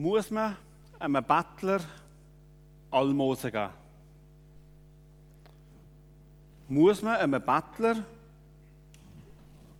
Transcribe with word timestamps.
Muss 0.00 0.30
man 0.30 0.56
einem 1.00 1.24
Bettler 1.24 1.80
Almosen 2.88 3.50
geben? 3.50 3.70
Muss 6.68 7.02
man 7.02 7.16
einem 7.16 7.42
Bettler 7.44 8.04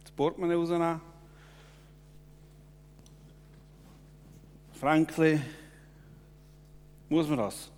das 0.03 0.11
Portemonnaie 0.17 0.57
rausnehmen? 0.57 1.01
Franklin, 4.81 5.41
muss 7.09 7.29
man 7.29 7.39
das? 7.39 7.71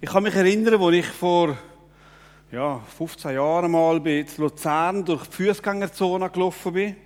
Ich 0.00 0.08
kann 0.08 0.22
mich 0.22 0.36
erinnern, 0.36 0.80
als 0.80 0.94
ich 0.94 1.06
vor 1.06 1.58
ja, 2.52 2.78
15 2.96 3.34
Jahren 3.34 3.72
mal 3.72 3.98
bei 3.98 4.24
Luzern 4.36 5.04
durch 5.04 5.26
die 5.26 5.48
Fußgängerzone 5.48 6.30
gelaufen 6.30 6.72
bin. 6.72 6.96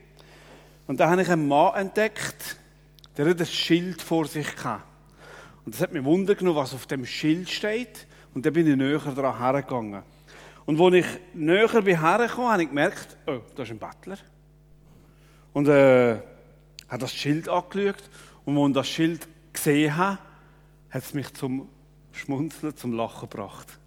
Und 0.87 1.01
da 1.01 1.09
habe 1.09 1.23
ich 1.23 1.31
einen 1.31 1.49
Mann 1.49 1.77
entdeckt, 1.77 2.59
der 3.17 3.29
hat 3.29 3.41
ein 3.41 3.47
Schild 3.47 4.03
vor 4.03 4.27
sich 4.27 4.47
hatte. 4.65 4.83
Und 5.65 5.75
das 5.75 5.81
hat 5.81 5.93
mich 5.93 6.05
wundern 6.05 6.37
genommen, 6.37 6.59
was 6.59 6.75
auf 6.75 6.87
dem 6.87 7.07
Schild 7.07 7.49
steht. 7.49 8.07
Und 8.35 8.45
dann 8.45 8.53
bin 8.53 8.67
ich 8.67 8.77
näher 8.77 8.99
daran 8.99 9.39
hergegangen. 9.39 10.03
Und 10.67 10.81
als 10.81 10.95
ich 10.95 11.07
näher 11.35 11.83
bin 11.83 12.01
hergekommen, 12.01 12.51
habe 12.51 12.63
ich 12.63 12.69
gemerkt, 12.69 13.17
oh, 13.27 13.41
da 13.55 13.63
ist 13.63 13.71
ein 13.71 13.79
Bettler. 13.79 14.19
Und 15.53 15.69
äh, 15.69 16.17
habe 16.89 16.99
das 16.99 17.15
Schild 17.15 17.49
angeschaut. 17.49 18.11
Und 18.45 18.59
als 18.59 18.69
ich 18.69 18.75
das 18.75 18.89
Schild 18.89 19.29
gesehen 19.53 19.97
habe, 19.97 20.19
hat 20.91 21.03
es 21.03 21.15
mich 21.15 21.33
zum 21.35 21.69
Schmunzeln, 22.13 22.77
zum 22.77 22.93
Lachen 22.93 23.29
gebracht. 23.29 23.79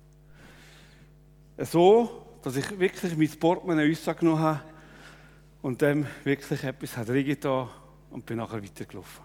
So, 1.57 2.25
dass 2.43 2.55
ich 2.55 2.79
wirklich 2.79 3.17
mein 3.17 3.29
Portemonnaie 3.39 3.97
genommen 4.17 4.39
habe 4.39 4.61
und 5.61 5.81
dem 5.81 6.05
wirklich 6.23 6.63
etwas 6.63 6.95
hat 6.95 7.09
reingetan 7.09 7.69
und 8.11 8.25
bin 8.25 8.37
nachher 8.37 8.63
weitergelaufen. 8.63 9.23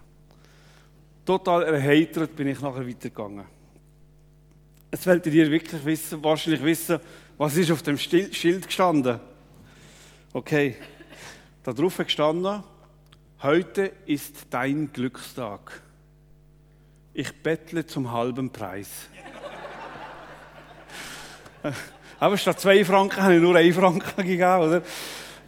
Total 1.24 1.62
erheitert 1.62 2.34
bin 2.34 2.48
ich 2.48 2.60
nachher 2.60 2.86
weitergegangen. 2.86 3.45
Jetzt 4.91 5.06
wollt 5.06 5.25
ihr 5.27 5.50
wirklich 5.50 5.84
wissen, 5.84 6.22
wahrscheinlich 6.22 6.62
wissen, 6.62 7.00
was 7.38 7.56
ist 7.56 7.70
auf 7.70 7.83
dem 7.83 7.97
Schild 7.97 8.66
gestanden. 8.66 9.20
Okay, 10.33 10.77
da 11.62 11.72
drauf 11.72 11.97
gestanden, 11.97 12.62
heute 13.42 13.92
ist 14.06 14.47
dein 14.50 14.92
Glückstag. 14.92 15.80
Ich 17.14 17.42
bettle 17.42 17.86
zum 17.86 18.10
halben 18.10 18.50
Preis. 18.50 18.88
Aber 22.19 22.36
statt 22.36 22.60
zwei 22.60 22.84
Franken 22.84 23.22
habe 23.22 23.34
ich 23.36 23.41
nur 23.42 23.55
einen 23.55 23.72
Franken 23.72 24.16
gegeben, 24.16 24.60
oder? 24.60 24.83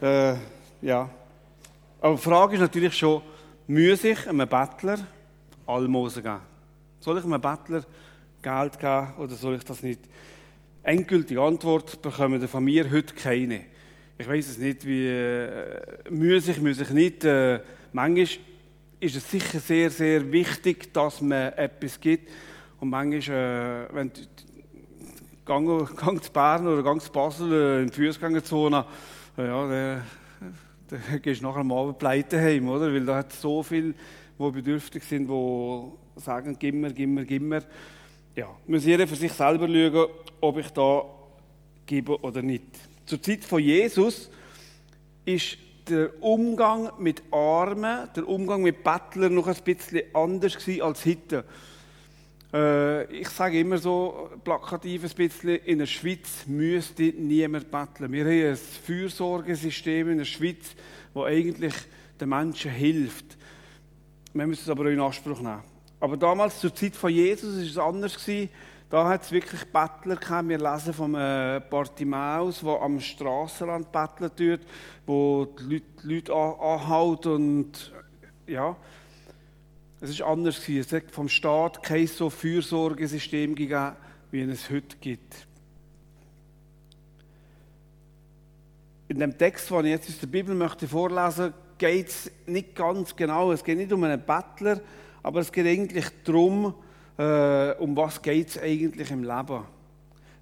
Äh, 0.01 0.37
ja. 0.81 1.09
Aber 2.05 2.17
die 2.17 2.21
Frage 2.21 2.53
ist 2.53 2.61
natürlich 2.61 2.95
schon, 2.95 3.23
muss 3.65 4.03
ich 4.03 4.29
einem 4.29 4.47
Bettler 4.47 4.99
Almosen 5.65 6.21
geben? 6.21 6.39
Soll 6.99 7.17
ich 7.17 7.23
einem 7.23 7.41
Bettler 7.41 7.83
Geld 8.43 8.79
geben 8.79 9.13
oder 9.17 9.33
soll 9.33 9.55
ich 9.55 9.63
das 9.63 9.81
nicht? 9.81 10.01
Endgültige 10.83 11.41
Antwort 11.41 11.99
bekommen 12.03 12.47
von 12.47 12.63
mir 12.63 12.91
heute 12.91 13.15
keine. 13.15 13.61
Ich 14.19 14.27
weiß 14.29 14.49
es 14.49 14.59
nicht, 14.59 14.85
wie 14.85 15.07
äh, 15.07 15.81
muss 16.11 16.47
ich, 16.47 16.61
muss 16.61 16.79
ich 16.79 16.91
nicht. 16.91 17.23
Äh, 17.23 17.61
manchmal 17.91 18.27
ist 18.99 19.15
es 19.15 19.31
sicher 19.31 19.59
sehr, 19.59 19.89
sehr 19.89 20.31
wichtig, 20.31 20.93
dass 20.93 21.21
man 21.21 21.53
etwas 21.53 21.99
gibt. 21.99 22.29
Und 22.81 22.91
manchmal, 22.91 23.87
äh, 23.89 23.95
wenn 23.95 24.11
du 24.13 24.21
gang, 25.43 26.23
zu 26.23 26.31
Bern 26.31 26.67
oder 26.67 26.83
gang 26.83 27.01
zu 27.01 27.11
Basel 27.11 27.51
äh, 27.51 27.81
in 27.81 27.89
die 27.89 28.05
Fußgängerzone, 28.05 28.85
ja, 29.37 29.67
der 29.67 30.03
dann 30.87 31.21
gehst 31.21 31.41
du 31.41 31.45
nachher 31.45 31.59
am 31.59 31.71
Abend 31.71 31.97
pleite 31.97 32.39
heim, 32.39 32.69
oder? 32.69 32.93
Weil 32.93 33.05
da 33.05 33.17
hat 33.17 33.33
so 33.33 33.63
viele, 33.63 33.93
die 34.39 34.51
bedürftig 34.51 35.03
sind, 35.03 35.27
die 35.27 36.21
sagen, 36.21 36.55
gib 36.59 36.75
mir, 36.75 36.93
gib 36.93 37.09
mir, 37.09 37.25
gib 37.25 37.41
mir. 37.41 37.63
Ja, 38.35 38.49
muss 38.67 38.85
jeder 38.85 39.07
für 39.07 39.15
sich 39.15 39.31
selber 39.31 39.67
schauen, 39.67 40.09
ob 40.41 40.57
ich 40.57 40.69
da 40.69 41.03
gebe 41.85 42.19
oder 42.21 42.41
nicht. 42.41 42.65
Zur 43.05 43.21
Zeit 43.21 43.43
von 43.43 43.61
Jesus 43.61 44.29
ist 45.25 45.57
der 45.87 46.21
Umgang 46.21 46.91
mit 46.99 47.21
Armen, 47.31 48.09
der 48.15 48.27
Umgang 48.27 48.63
mit 48.63 48.83
Bettlern 48.83 49.35
noch 49.35 49.47
ein 49.47 49.55
bisschen 49.63 50.03
anders 50.13 50.57
als 50.81 51.05
heute. 51.05 51.45
Äh, 52.55 53.03
ich 53.11 53.27
sage 53.27 53.59
immer 53.59 53.77
so 53.77 54.29
plakativ 54.43 55.03
ein 55.03 55.09
bisschen, 55.09 55.57
in 55.57 55.79
der 55.79 55.85
Schweiz 55.85 56.45
müsste 56.47 57.03
niemand 57.03 57.69
betteln. 57.69 58.13
Wir 58.13 58.23
haben 58.23 58.51
ein 58.51 58.55
Fürsorgesystem 58.55 60.11
in 60.11 60.19
der 60.19 60.25
Schweiz, 60.25 60.73
das 61.13 61.23
eigentlich 61.25 61.73
den 62.19 62.29
Menschen 62.29 62.71
hilft. 62.71 63.37
Wir 64.33 64.47
müssen 64.47 64.63
es 64.63 64.69
aber 64.69 64.85
auch 64.85 64.89
in 64.89 65.01
Anspruch 65.01 65.39
nehmen. 65.39 65.63
Aber 65.99 66.15
damals, 66.15 66.59
zur 66.61 66.73
Zeit 66.73 66.95
von 66.95 67.11
Jesus, 67.11 67.57
war 67.57 67.63
es 67.63 67.77
anders. 67.77 68.25
Da 68.89 69.09
hat 69.09 69.23
es 69.23 69.31
wirklich 69.33 69.65
Bettler 69.65 70.15
gehabt. 70.15 70.47
Wir 70.47 70.57
lesen 70.57 70.93
vom 70.93 71.15
äh, 71.15 71.59
Bartimaeus, 71.69 72.61
der 72.61 72.81
am 72.81 73.01
Strassenrand 73.01 73.91
betteln 73.91 74.31
tut, 74.33 74.67
wo 75.05 75.45
die 75.45 75.73
Leute, 75.73 75.85
die 76.03 76.13
Leute 76.15 76.33
anhält 76.33 77.25
und 77.25 77.91
ja, 78.47 78.77
es 80.09 80.19
war 80.19 80.27
anders. 80.27 80.67
Es 80.67 80.91
hat 80.91 81.11
vom 81.11 81.29
Staat 81.29 81.83
kein 81.83 82.07
so 82.07 82.29
Fürsorgesystem 82.29 83.55
gegeben, 83.55 83.93
wie 84.31 84.41
es 84.41 84.69
heute 84.69 84.97
gibt. 84.99 85.47
In 89.07 89.19
dem 89.19 89.37
Text, 89.37 89.69
den 89.69 89.85
ich 89.85 89.91
jetzt 89.91 90.09
aus 90.09 90.19
der 90.19 90.27
Bibel 90.27 90.55
möchte 90.55 90.87
vorlesen 90.87 91.53
geht 91.77 92.07
es 92.07 92.31
nicht 92.45 92.75
ganz 92.75 93.15
genau. 93.15 93.51
Es 93.51 93.63
geht 93.63 93.77
nicht 93.77 93.91
um 93.91 94.03
einen 94.03 94.21
Bettler, 94.21 94.79
aber 95.23 95.41
es 95.41 95.51
geht 95.51 95.67
eigentlich 95.67 96.05
darum, 96.23 96.73
äh, 97.17 97.71
um 97.73 97.95
was 97.95 98.21
geht 98.21 98.49
es 98.49 98.61
eigentlich 98.61 99.11
im 99.11 99.23
Leben. 99.23 99.63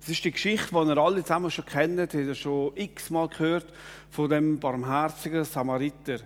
Es 0.01 0.09
ist 0.09 0.23
die 0.23 0.31
Geschichte, 0.31 0.69
die 0.71 0.89
ihr 0.89 0.97
alle 0.97 1.21
zusammen 1.21 1.49
schon 1.49 1.65
kennt, 1.65 1.99
habt 1.99 2.13
ihr 2.13 2.35
schon 2.35 2.73
x-mal 2.75 3.29
gehört, 3.29 3.67
von 4.09 4.29
dem 4.29 4.59
barmherzigen 4.59 5.45
Samariter. 5.45 6.17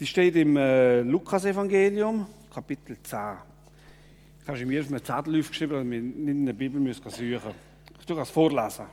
Die 0.00 0.06
steht 0.06 0.36
im 0.36 0.56
äh, 0.56 1.02
Lukas-Evangelium, 1.02 2.26
Kapitel 2.52 2.96
10. 3.02 3.18
Ich 4.42 4.48
habe 4.48 4.64
mir 4.64 4.80
auf 4.80 4.88
einem 4.88 5.04
Zettel 5.04 5.38
aufgeschrieben, 5.38 5.76
dass 5.76 5.90
wir 5.90 6.00
nicht 6.00 6.28
in 6.28 6.46
der 6.46 6.52
Bibel 6.54 6.80
müssen 6.80 7.08
suchen 7.10 7.54
Ich 8.00 8.06
tue 8.06 8.16
das 8.16 8.30
vorlesen. 8.30 8.86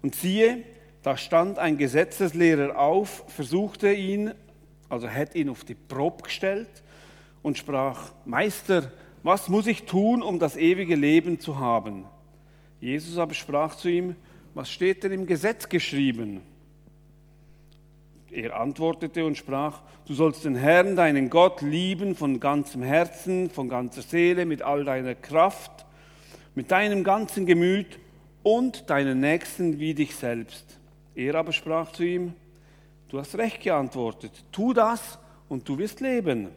Und 0.00 0.14
siehe, 0.14 0.64
da 1.02 1.16
stand 1.16 1.58
ein 1.58 1.76
Gesetzeslehrer 1.76 2.78
auf, 2.78 3.24
versuchte 3.28 3.92
ihn, 3.92 4.32
also 4.88 5.08
hat 5.08 5.34
ihn 5.34 5.48
auf 5.48 5.64
die 5.64 5.74
Probe 5.74 6.22
gestellt 6.22 6.82
und 7.42 7.58
sprach, 7.58 8.12
Meister, 8.24 8.90
was 9.22 9.48
muss 9.48 9.66
ich 9.66 9.84
tun, 9.84 10.22
um 10.22 10.38
das 10.38 10.56
ewige 10.56 10.96
Leben 10.96 11.38
zu 11.38 11.58
haben? 11.58 12.04
Jesus 12.80 13.18
aber 13.18 13.34
sprach 13.34 13.76
zu 13.76 13.88
ihm, 13.88 14.16
was 14.54 14.70
steht 14.70 15.04
denn 15.04 15.12
im 15.12 15.26
Gesetz 15.26 15.68
geschrieben? 15.68 16.42
Er 18.32 18.58
antwortete 18.58 19.26
und 19.26 19.36
sprach, 19.36 19.82
du 20.06 20.14
sollst 20.14 20.46
den 20.46 20.56
Herrn, 20.56 20.96
deinen 20.96 21.28
Gott, 21.28 21.60
lieben 21.60 22.16
von 22.16 22.40
ganzem 22.40 22.82
Herzen, 22.82 23.50
von 23.50 23.68
ganzer 23.68 24.00
Seele, 24.00 24.46
mit 24.46 24.62
all 24.62 24.84
deiner 24.84 25.14
Kraft, 25.14 25.84
mit 26.54 26.70
deinem 26.70 27.04
ganzen 27.04 27.44
Gemüt 27.44 27.98
und 28.42 28.88
deinen 28.88 29.20
Nächsten 29.20 29.78
wie 29.78 29.92
dich 29.92 30.16
selbst. 30.16 30.78
Er 31.14 31.34
aber 31.34 31.52
sprach 31.52 31.92
zu 31.92 32.04
ihm, 32.04 32.32
du 33.10 33.18
hast 33.18 33.36
recht 33.36 33.60
geantwortet, 33.60 34.32
tu 34.50 34.72
das 34.72 35.18
und 35.50 35.68
du 35.68 35.76
wirst 35.76 36.00
leben. 36.00 36.48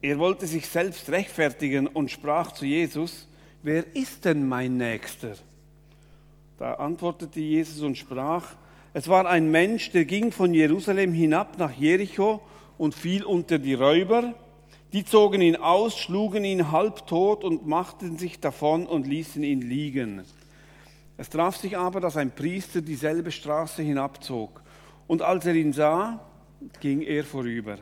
Er 0.00 0.16
wollte 0.20 0.46
sich 0.46 0.68
selbst 0.68 1.10
rechtfertigen 1.10 1.88
und 1.88 2.08
sprach 2.08 2.52
zu 2.52 2.66
Jesus, 2.66 3.26
wer 3.64 3.96
ist 3.96 4.24
denn 4.24 4.46
mein 4.46 4.76
Nächster? 4.76 5.34
Da 6.58 6.74
antwortete 6.74 7.40
Jesus 7.40 7.82
und 7.82 7.98
sprach, 7.98 8.54
es 8.92 9.08
war 9.08 9.26
ein 9.26 9.50
Mensch, 9.50 9.90
der 9.90 10.04
ging 10.04 10.30
von 10.30 10.54
Jerusalem 10.54 11.12
hinab 11.12 11.58
nach 11.58 11.72
Jericho 11.72 12.40
und 12.78 12.94
fiel 12.94 13.24
unter 13.24 13.58
die 13.58 13.74
Räuber. 13.74 14.34
Die 14.92 15.04
zogen 15.04 15.40
ihn 15.40 15.56
aus, 15.56 15.98
schlugen 15.98 16.44
ihn 16.44 16.70
halbtot 16.70 17.42
und 17.42 17.66
machten 17.66 18.18
sich 18.18 18.38
davon 18.38 18.86
und 18.86 19.08
ließen 19.08 19.42
ihn 19.42 19.62
liegen. 19.62 20.22
Es 21.16 21.28
traf 21.28 21.56
sich 21.56 21.76
aber, 21.76 22.00
dass 22.00 22.16
ein 22.16 22.30
Priester 22.30 22.80
dieselbe 22.80 23.32
Straße 23.32 23.82
hinabzog. 23.82 24.62
Und 25.08 25.22
als 25.22 25.46
er 25.46 25.54
ihn 25.54 25.72
sah, 25.72 26.20
ging 26.80 27.02
er 27.02 27.24
vorüber. 27.24 27.78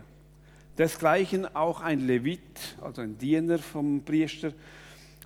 Desgleichen 0.78 1.54
auch 1.54 1.82
ein 1.82 2.06
Levit, 2.06 2.76
also 2.80 3.02
ein 3.02 3.18
Diener 3.18 3.58
vom 3.58 4.02
Priester. 4.02 4.52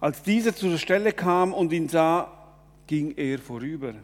Als 0.01 0.23
dieser 0.23 0.55
zur 0.55 0.77
Stelle 0.79 1.13
kam 1.13 1.55
und 1.55 1.73
ihn 1.73 1.89
sah, 1.89 2.36
ging 2.87 3.15
er 3.17 3.39
vorüber. 3.39 3.95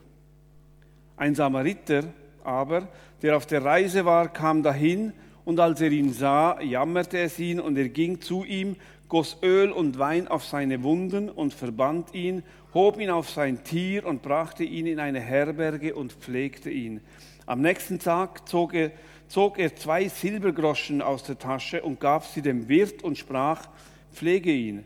Ein 1.16 1.34
Samariter 1.34 2.04
aber, 2.44 2.88
der 3.22 3.36
auf 3.36 3.46
der 3.46 3.64
Reise 3.64 4.04
war, 4.04 4.32
kam 4.32 4.62
dahin 4.62 5.12
und 5.44 5.60
als 5.60 5.80
er 5.80 5.90
ihn 5.90 6.12
sah, 6.12 6.60
jammerte 6.60 7.18
es 7.18 7.38
ihn 7.38 7.60
und 7.60 7.76
er 7.76 7.88
ging 7.88 8.20
zu 8.20 8.44
ihm, 8.44 8.76
goss 9.08 9.36
Öl 9.42 9.70
und 9.70 9.98
Wein 9.98 10.26
auf 10.28 10.44
seine 10.44 10.82
Wunden 10.82 11.28
und 11.28 11.52
verband 11.52 12.14
ihn, 12.14 12.42
hob 12.74 12.98
ihn 12.98 13.10
auf 13.10 13.28
sein 13.28 13.62
Tier 13.64 14.06
und 14.06 14.22
brachte 14.22 14.64
ihn 14.64 14.86
in 14.86 14.98
eine 14.98 15.20
Herberge 15.20 15.94
und 15.94 16.12
pflegte 16.12 16.70
ihn. 16.70 17.00
Am 17.44 17.60
nächsten 17.60 17.98
Tag 17.98 18.48
zog 18.48 18.72
er, 18.72 18.92
zog 19.28 19.58
er 19.58 19.76
zwei 19.76 20.08
Silbergroschen 20.08 21.02
aus 21.02 21.24
der 21.24 21.38
Tasche 21.38 21.82
und 21.82 22.00
gab 22.00 22.24
sie 22.24 22.40
dem 22.40 22.68
Wirt 22.68 23.02
und 23.02 23.18
sprach, 23.18 23.68
pflege 24.12 24.52
ihn. 24.52 24.84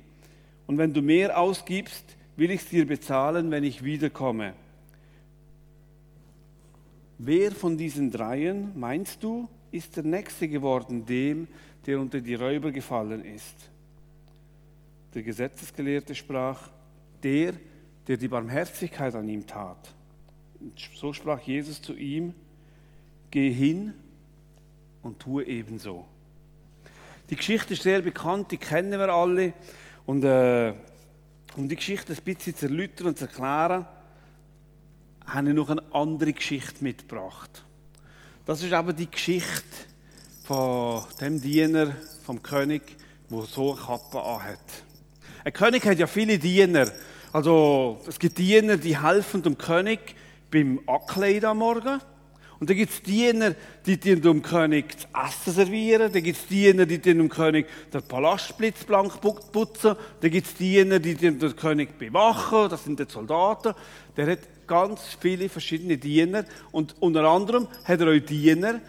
Und 0.66 0.78
wenn 0.78 0.92
du 0.92 1.02
mehr 1.02 1.38
ausgibst, 1.38 2.15
will 2.36 2.50
ich 2.50 2.62
es 2.62 2.68
dir 2.68 2.86
bezahlen, 2.86 3.50
wenn 3.50 3.64
ich 3.64 3.82
wiederkomme. 3.82 4.54
Wer 7.18 7.52
von 7.52 7.78
diesen 7.78 8.10
dreien, 8.10 8.72
meinst 8.78 9.22
du, 9.22 9.48
ist 9.70 9.96
der 9.96 10.04
Nächste 10.04 10.48
geworden 10.48 11.06
dem, 11.06 11.48
der 11.86 11.98
unter 11.98 12.20
die 12.20 12.34
Räuber 12.34 12.72
gefallen 12.72 13.24
ist? 13.24 13.70
Der 15.14 15.22
Gesetzesgelehrte 15.22 16.14
sprach, 16.14 16.70
der, 17.22 17.54
der 18.06 18.18
die 18.18 18.28
Barmherzigkeit 18.28 19.14
an 19.14 19.28
ihm 19.28 19.46
tat. 19.46 19.94
So 20.94 21.12
sprach 21.12 21.40
Jesus 21.40 21.80
zu 21.80 21.94
ihm, 21.94 22.34
geh 23.30 23.50
hin 23.50 23.94
und 25.02 25.18
tue 25.18 25.44
ebenso. 25.44 26.04
Die 27.30 27.36
Geschichte 27.36 27.74
ist 27.74 27.82
sehr 27.82 28.02
bekannt, 28.02 28.52
die 28.52 28.58
kennen 28.58 28.92
wir 28.92 29.08
alle. 29.08 29.54
Und 30.04 30.22
äh, 30.22 30.74
um 31.56 31.68
die 31.68 31.76
Geschichte 31.76 32.12
ein 32.12 32.22
bisschen 32.22 32.54
zu 32.54 32.66
erläutern 32.66 33.08
und 33.08 33.18
zu 33.18 33.24
erklären, 33.24 33.86
habe 35.26 35.48
ich 35.48 35.54
noch 35.54 35.70
eine 35.70 35.82
andere 35.92 36.32
Geschichte 36.32 36.84
mitgebracht. 36.84 37.64
Das 38.44 38.62
ist 38.62 38.72
aber 38.72 38.92
die 38.92 39.10
Geschichte 39.10 39.64
von 40.44 41.02
dem 41.20 41.40
Diener, 41.40 41.96
vom 42.24 42.42
König, 42.42 42.82
der 43.30 43.42
so 43.42 43.72
eine 43.72 43.82
Kappe 43.82 44.22
anhat. 44.22 44.60
Ein 45.44 45.52
König 45.52 45.84
hat 45.84 45.98
ja 45.98 46.06
viele 46.06 46.38
Diener. 46.38 46.90
Also, 47.32 48.00
es 48.06 48.18
gibt 48.18 48.38
Diener, 48.38 48.76
die 48.76 49.00
helfen 49.00 49.42
dem 49.42 49.58
König 49.58 50.14
beim 50.50 50.80
Ankleiden 50.86 51.46
am 51.46 51.58
Morgen. 51.58 52.00
Und 52.58 52.70
dann 52.70 52.76
gibt 52.76 52.92
es 52.92 53.02
Diener, 53.02 53.54
die 53.84 53.98
dem 53.98 54.42
König 54.42 54.96
das 55.12 55.28
Essen 55.28 55.52
servieren. 55.52 56.12
Dann 56.12 56.22
gibt 56.22 56.38
es 56.38 56.46
Diener, 56.46 56.86
die 56.86 56.98
dem 56.98 57.28
König 57.28 57.66
den 57.92 58.02
Palastblitz 58.02 58.84
blank 58.84 59.20
putzen. 59.20 59.94
Dann 60.20 60.30
gibt 60.30 60.46
es 60.46 60.54
Diener, 60.54 60.98
die 60.98 61.14
den 61.14 61.38
König 61.56 61.98
bewachen. 61.98 62.70
Das 62.70 62.84
sind 62.84 62.98
die 62.98 63.04
Soldaten. 63.08 63.74
Der 64.16 64.26
hat 64.30 64.66
ganz 64.66 65.16
viele 65.20 65.48
verschiedene 65.48 65.98
Diener. 65.98 66.44
Und 66.72 66.94
unter 67.00 67.24
anderem 67.24 67.68
hat 67.84 68.00
er 68.00 68.08
auch 68.08 68.26
Diener, 68.26 68.80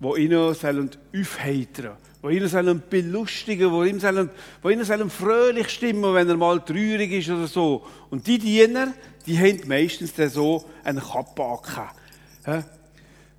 die 0.00 0.22
ihn 0.22 0.34
aufheitern 0.34 0.54
sollen 0.64 1.98
die 2.22 2.36
ihn 2.36 2.48
sollen 2.48 2.82
belustigen, 2.90 3.70
die 3.70 3.90
ihm 3.90 4.00
sollen, 4.00 4.30
die 4.64 4.72
ihn 4.72 4.84
sollen 4.84 5.10
fröhlich 5.10 5.68
stimmen, 5.68 6.14
wenn 6.14 6.28
er 6.28 6.36
mal 6.36 6.60
traurig 6.60 7.12
ist 7.12 7.30
oder 7.30 7.46
so. 7.46 7.86
Und 8.10 8.26
die 8.26 8.38
Diener, 8.38 8.92
die 9.26 9.38
haben 9.38 9.60
meistens 9.68 10.14
so 10.32 10.64
eine 10.82 11.00
Kappe 11.00 11.44
angehabt. 11.44 11.94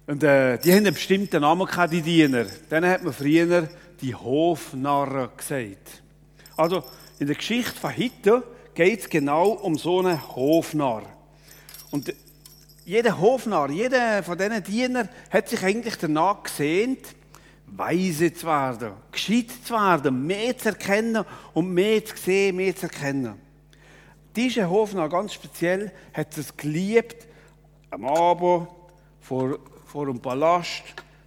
Und 0.10 0.24
äh, 0.24 0.58
die 0.58 0.72
haben 0.72 0.80
einen 0.80 0.96
bestimmten 0.96 1.42
Namen 1.42 1.68
gehabt, 1.68 1.94
die 1.94 2.02
Diener. 2.02 2.48
Dann 2.68 2.84
hat 2.84 3.04
man 3.04 3.14
früher 3.14 3.70
die 4.02 4.16
Hofnarren 4.16 5.30
gesagt. 5.38 6.02
Also 6.58 6.84
in 7.20 7.28
der 7.28 7.36
Geschichte 7.36 7.80
von 7.80 7.96
heute 7.96 8.44
geht 8.74 9.02
es 9.02 9.08
genau 9.08 9.50
um 9.50 9.78
so 9.78 10.00
einen 10.00 10.20
Hofnarr. 10.36 11.04
Und 11.92 12.12
jeder 12.86 13.20
Hofnarr, 13.20 13.70
jeder 13.70 14.24
von 14.24 14.36
diesen 14.36 14.64
Dienern 14.64 15.10
hat 15.30 15.48
sich 15.48 15.62
eigentlich 15.64 15.96
danach 15.98 16.42
gesehnt, 16.42 17.06
weise 17.68 18.34
zu 18.34 18.48
werden, 18.48 18.94
gescheit 19.12 19.52
zu 19.64 19.76
werden, 19.76 20.26
mehr 20.26 20.58
zu 20.58 20.70
erkennen 20.70 21.24
und 21.54 21.72
mehr 21.72 22.04
zu 22.04 22.18
sehen, 22.18 22.56
mehr 22.56 22.76
zu 22.76 22.88
erkennen. 22.88 23.36
Dieser 24.36 24.72
Hofnarr 24.72 25.10
ganz 25.10 25.36
speziell 25.36 25.92
hat 26.14 26.36
es 26.36 26.58
geliebt, 26.58 27.28
am 27.92 28.06
Abend 28.06 28.70
vor 29.22 29.60
vor 29.90 30.08
einem 30.08 30.22
Palast 30.22 30.84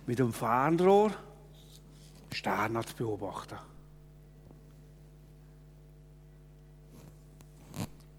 mit 0.07 0.21
einem 0.21 0.33
Fernrohr 0.33 1.11
Sterne 2.31 2.85
zu 2.85 2.95
beobachten. 2.95 3.59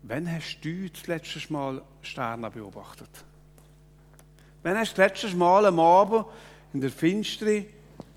Wann 0.04 0.30
hast 0.30 0.60
du 0.62 0.90
das 0.90 1.08
letzte 1.08 1.54
Mal 1.54 1.82
Sterne 2.02 2.52
beobachtet? 2.52 3.10
Wann 4.64 4.78
hast 4.78 4.98
du 4.98 5.02
das 5.02 5.12
letzte 5.12 5.38
Mal 5.38 5.66
am 5.66 5.80
Abend 5.80 6.26
in 6.74 6.82
der 6.82 6.92
Finstere 6.92 7.66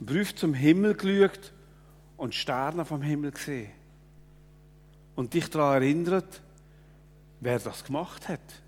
Brief 0.01 0.35
zum 0.35 0.53
Himmel 0.53 0.95
geschaut 0.95 1.53
und 2.17 2.35
Sterne 2.35 2.85
vom 2.85 3.03
Himmel 3.03 3.31
gesehen? 3.31 3.71
Und 5.15 5.33
dich 5.33 5.49
daran 5.49 5.81
erinnert, 5.81 6.43
wer 7.41 7.61
das 7.61 7.85
gemacht 7.85 8.29
hat? 8.29 8.66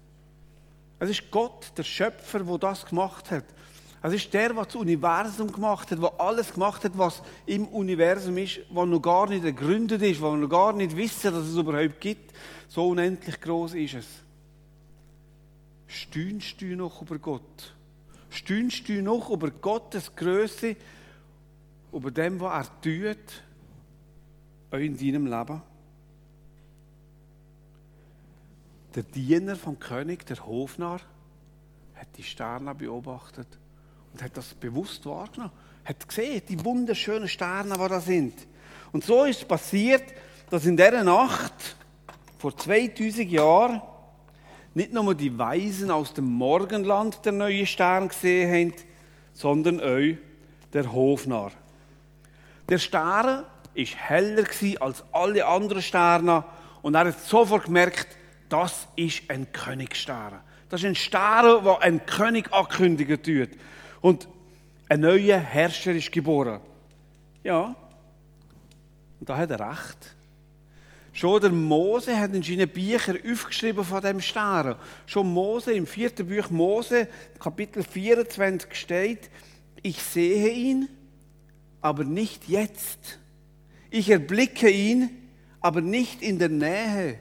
Es 0.99 1.11
ist 1.11 1.31
Gott, 1.31 1.73
der 1.77 1.85
Schöpfer, 1.85 2.41
der 2.41 2.59
das 2.59 2.85
gemacht 2.85 3.31
hat. 3.31 3.45
Es 4.03 4.12
ist 4.12 4.33
der, 4.33 4.53
der 4.53 4.65
das 4.65 4.77
Universum 4.77 5.50
gemacht 5.50 5.91
hat, 5.91 6.00
der 6.00 6.21
alles 6.21 6.53
gemacht 6.53 6.85
hat, 6.85 6.97
was 6.97 7.21
im 7.47 7.67
Universum 7.67 8.39
ist, 8.39 8.61
was 8.71 8.87
noch 8.89 9.00
gar 9.00 9.29
nicht 9.29 9.45
ergründet 9.45 10.03
ist, 10.03 10.21
was 10.21 10.33
wir 10.33 10.39
noch 10.39 10.49
gar 10.49 10.73
nicht 10.73 10.97
wissen, 10.97 11.33
dass 11.33 11.47
es 11.47 11.56
überhaupt 11.56 12.00
gibt. 12.00 12.33
So 12.69 12.89
unendlich 12.89 13.41
groß 13.41 13.75
ist 13.75 13.95
es. 13.95 14.06
Stünst 15.89 16.61
du 16.61 16.77
noch 16.77 17.03
über 17.03 17.19
Gott? 17.19 17.75
Stünst 18.31 18.89
du 18.89 19.03
noch 19.03 19.31
über 19.31 19.50
Gottes 19.50 20.15
Größe, 20.15 20.77
über 21.93 22.11
dem, 22.11 22.39
was 22.39 22.69
er 22.69 22.81
tut, 22.81 23.43
auch 24.71 24.79
in 24.79 24.97
deinem 24.97 25.27
Leben? 25.27 25.62
Der 28.94 29.02
Diener 29.02 29.56
vom 29.56 29.79
König, 29.79 30.25
der 30.26 30.44
Hofnarr, 30.44 31.00
hat 31.94 32.08
die 32.17 32.23
Sterne 32.23 32.75
beobachtet 32.75 33.46
und 34.12 34.23
hat 34.23 34.37
das 34.37 34.55
bewusst 34.55 35.05
wahrgenommen. 35.06 35.52
Hat 35.85 36.08
gesehen, 36.08 36.43
die 36.49 36.64
wunderschönen 36.64 37.29
Sterne, 37.29 37.75
die 37.75 37.88
da 37.88 38.00
sind. 38.00 38.35
Und 38.93 39.05
so 39.05 39.25
ist 39.25 39.43
es 39.43 39.44
passiert, 39.44 40.05
dass 40.50 40.64
in 40.64 40.76
dieser 40.76 41.05
Nacht 41.05 41.76
vor 42.38 42.56
2000 42.56 43.31
Jahren 43.31 43.82
nicht 44.75 44.93
nur 44.93 45.14
die 45.14 45.37
Weisen 45.37 45.90
aus 45.90 46.14
dem 46.14 46.26
Morgenland 46.26 47.25
der 47.25 47.32
neue 47.32 47.67
Stern 47.67 48.08
gesehen 48.08 48.50
haben, 48.50 48.75
sondern 49.35 49.81
auch 49.81 50.17
der 50.73 50.93
Hofnarr. 50.93 51.52
Der 52.69 52.79
Stern 52.79 53.44
ist 53.75 53.96
heller 53.96 54.44
als 54.81 55.05
alle 55.12 55.46
anderen 55.46 55.82
Sterne 55.82 56.44
und 56.82 56.94
er 56.94 57.06
hat 57.06 57.20
sofort 57.20 57.64
gemerkt, 57.64 58.18
das 58.49 58.89
ist 58.97 59.23
ein 59.29 59.53
Königstern. 59.53 60.41
Das 60.69 60.81
ist 60.83 60.87
ein 60.87 60.95
Stern, 60.95 61.65
der 61.65 61.81
ein 61.81 62.05
König 62.05 62.53
ankündigen 62.53 63.23
tut. 63.23 63.50
Und 64.00 64.29
ein 64.89 65.00
neuer 65.00 65.39
Herrscher 65.39 65.93
ist 65.93 66.12
geboren. 66.12 66.61
Ja, 67.43 67.75
und 69.21 69.28
da 69.28 69.37
hat 69.37 69.50
er 69.50 69.61
recht. 69.61 70.14
Schon 71.12 71.40
der 71.40 71.50
Mose 71.50 72.19
hat 72.19 72.33
in 72.33 72.43
seinen 72.43 72.69
Büchern 72.69 73.19
aufgeschrieben 73.28 73.85
von 73.85 74.00
dem 74.00 74.21
Stern. 74.21 74.76
Schon 75.07 75.33
Mose 75.33 75.73
im 75.73 75.87
vierten 75.87 76.28
Buch 76.28 76.50
Mose, 76.50 77.09
Kapitel 77.40 77.83
24 77.83 78.73
steht, 78.75 79.31
ich 79.83 80.00
sehe 80.02 80.50
ihn, 80.50 80.88
aber 81.81 82.05
nicht 82.05 82.49
jetzt. 82.49 83.19
Ich 83.90 84.11
erblicke 84.11 84.71
ihn, 84.71 85.11
aber 85.61 85.81
nicht 85.81 86.23
in 86.23 86.38
der 86.38 86.50
Nähe. 86.50 87.19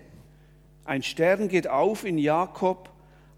Ein 0.87 1.03
Stern 1.03 1.49
geht 1.49 1.67
auf 1.67 2.05
in 2.05 2.17
Jakob, 2.17 2.89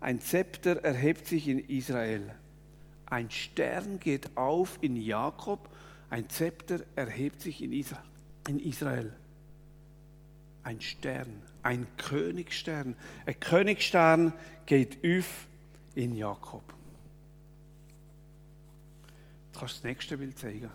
ein 0.01 0.22
Zepter 0.22 0.84
erhebt 0.84 1.25
sich 1.25 1.48
in 1.48 1.58
Israel. 1.58 2.32
Ein 3.08 3.32
Stern 3.32 4.00
geht 4.00 4.38
auf 4.38 4.77
in 4.82 4.96
Jakob, 4.96 5.68
ein 6.12 6.29
Zepter 6.29 6.82
erhebt 6.96 7.41
sich 7.41 7.63
in 7.63 7.74
Israel. 8.60 9.15
Ein 10.62 10.79
Stern, 10.79 11.41
ein 11.63 11.88
Königstern. 11.98 12.96
Ein 13.25 13.39
Königstern 13.39 14.34
geht 14.68 15.00
auf 15.03 15.48
in 15.96 16.15
Jakob. 16.15 16.63
Du 19.53 19.60
kannst 19.60 19.77
das 19.77 19.84
nächste 19.84 20.20
Bild 20.20 20.38
zeigen. 20.38 20.70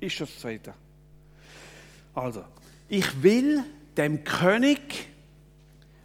Ist 0.00 0.20
das 0.20 0.38
Zweite. 0.38 0.74
Also, 2.14 2.44
ich 2.88 3.22
will 3.22 3.62
dem 3.96 4.24
König 4.24 5.08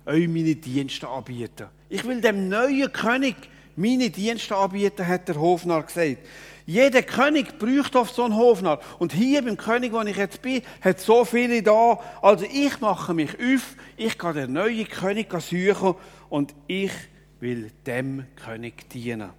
euch 0.06 0.28
meine 0.28 0.56
Dienste 0.56 1.08
anbieten. 1.08 1.68
Ich 1.90 2.04
will 2.06 2.22
dem 2.22 2.50
neuen 2.50 2.92
König 2.92 3.36
meine 3.76 4.10
Dienste 4.10 4.56
anbieten, 4.56 5.08
hat 5.08 5.28
der 5.28 5.40
Hofnarr 5.40 5.84
gesagt. 5.84 6.18
Jeder 6.66 7.04
König 7.04 7.60
braucht 7.60 7.96
oft 7.96 8.16
so 8.16 8.24
einen 8.24 8.36
Hofnarr. 8.36 8.80
Und 9.00 9.14
hier 9.14 9.44
beim 9.44 9.58
König, 9.58 9.92
wo 9.92 10.02
ich 10.02 10.16
jetzt 10.16 10.42
bin, 10.42 10.62
hat 10.82 11.00
so 11.00 11.26
viele 11.26 11.62
da. 11.62 12.00
Also 12.22 12.46
ich 12.46 12.80
mache 12.80 13.14
mich 13.14 13.32
auf, 13.34 13.76
ich 13.98 14.18
kann 14.18 14.36
den 14.36 14.54
neuen 14.54 14.88
König 14.88 15.34
suchen 15.42 15.96
und 16.30 16.54
ich 16.68 16.92
will 17.40 17.72
dem 17.86 18.26
König 18.36 18.90
dienen. 18.90 19.32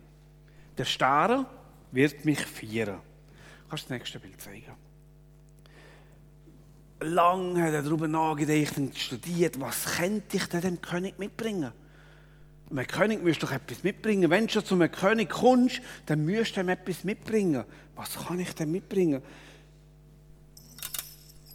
Der 0.76 0.84
Stern 0.84 1.46
wird 1.92 2.25
mich 2.25 2.40
feiern. 2.40 3.00
Kannst 3.75 3.90
du 3.90 3.95
das 3.95 3.99
nächste 3.99 4.21
Bild 4.21 4.40
zeigen? 4.40 4.73
lange 7.00 7.61
hat 7.61 7.73
er 7.73 7.83
darüber 7.83 8.07
nachgedacht 8.07 8.78
und 8.78 8.97
studiert, 8.97 9.61
was 9.61 9.97
könnte 9.97 10.37
ich 10.37 10.47
denn 10.47 10.61
dem 10.61 10.81
König 10.81 11.19
mitbringen? 11.19 11.73
Ein 12.71 12.87
König 12.87 13.21
müsste 13.25 13.47
doch 13.47 13.52
etwas 13.52 13.83
mitbringen. 13.83 14.31
Wenn 14.31 14.47
du 14.47 14.62
zu 14.62 14.76
einem 14.76 14.93
König 14.93 15.28
kommst, 15.28 15.83
dann 16.07 16.25
müsst 16.25 16.57
du 16.57 16.61
ihm 16.61 16.69
etwas 16.69 17.02
mitbringen. 17.02 17.64
Was 17.97 18.14
kann 18.14 18.38
ich 18.38 18.54
denn 18.54 18.71
mitbringen? 18.71 19.21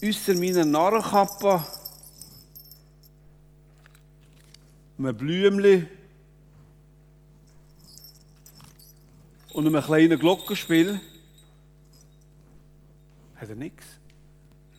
Ausser 0.04 0.34
meiner 0.34 0.66
Narrenkappe, 0.66 1.66
einem 4.98 5.16
Blümchen 5.16 5.88
und 9.54 9.68
einem 9.68 9.82
kleinen 9.82 10.20
Glockenspiel 10.20 11.00
hat 13.40 13.50
er 13.50 13.56
nichts. 13.56 13.86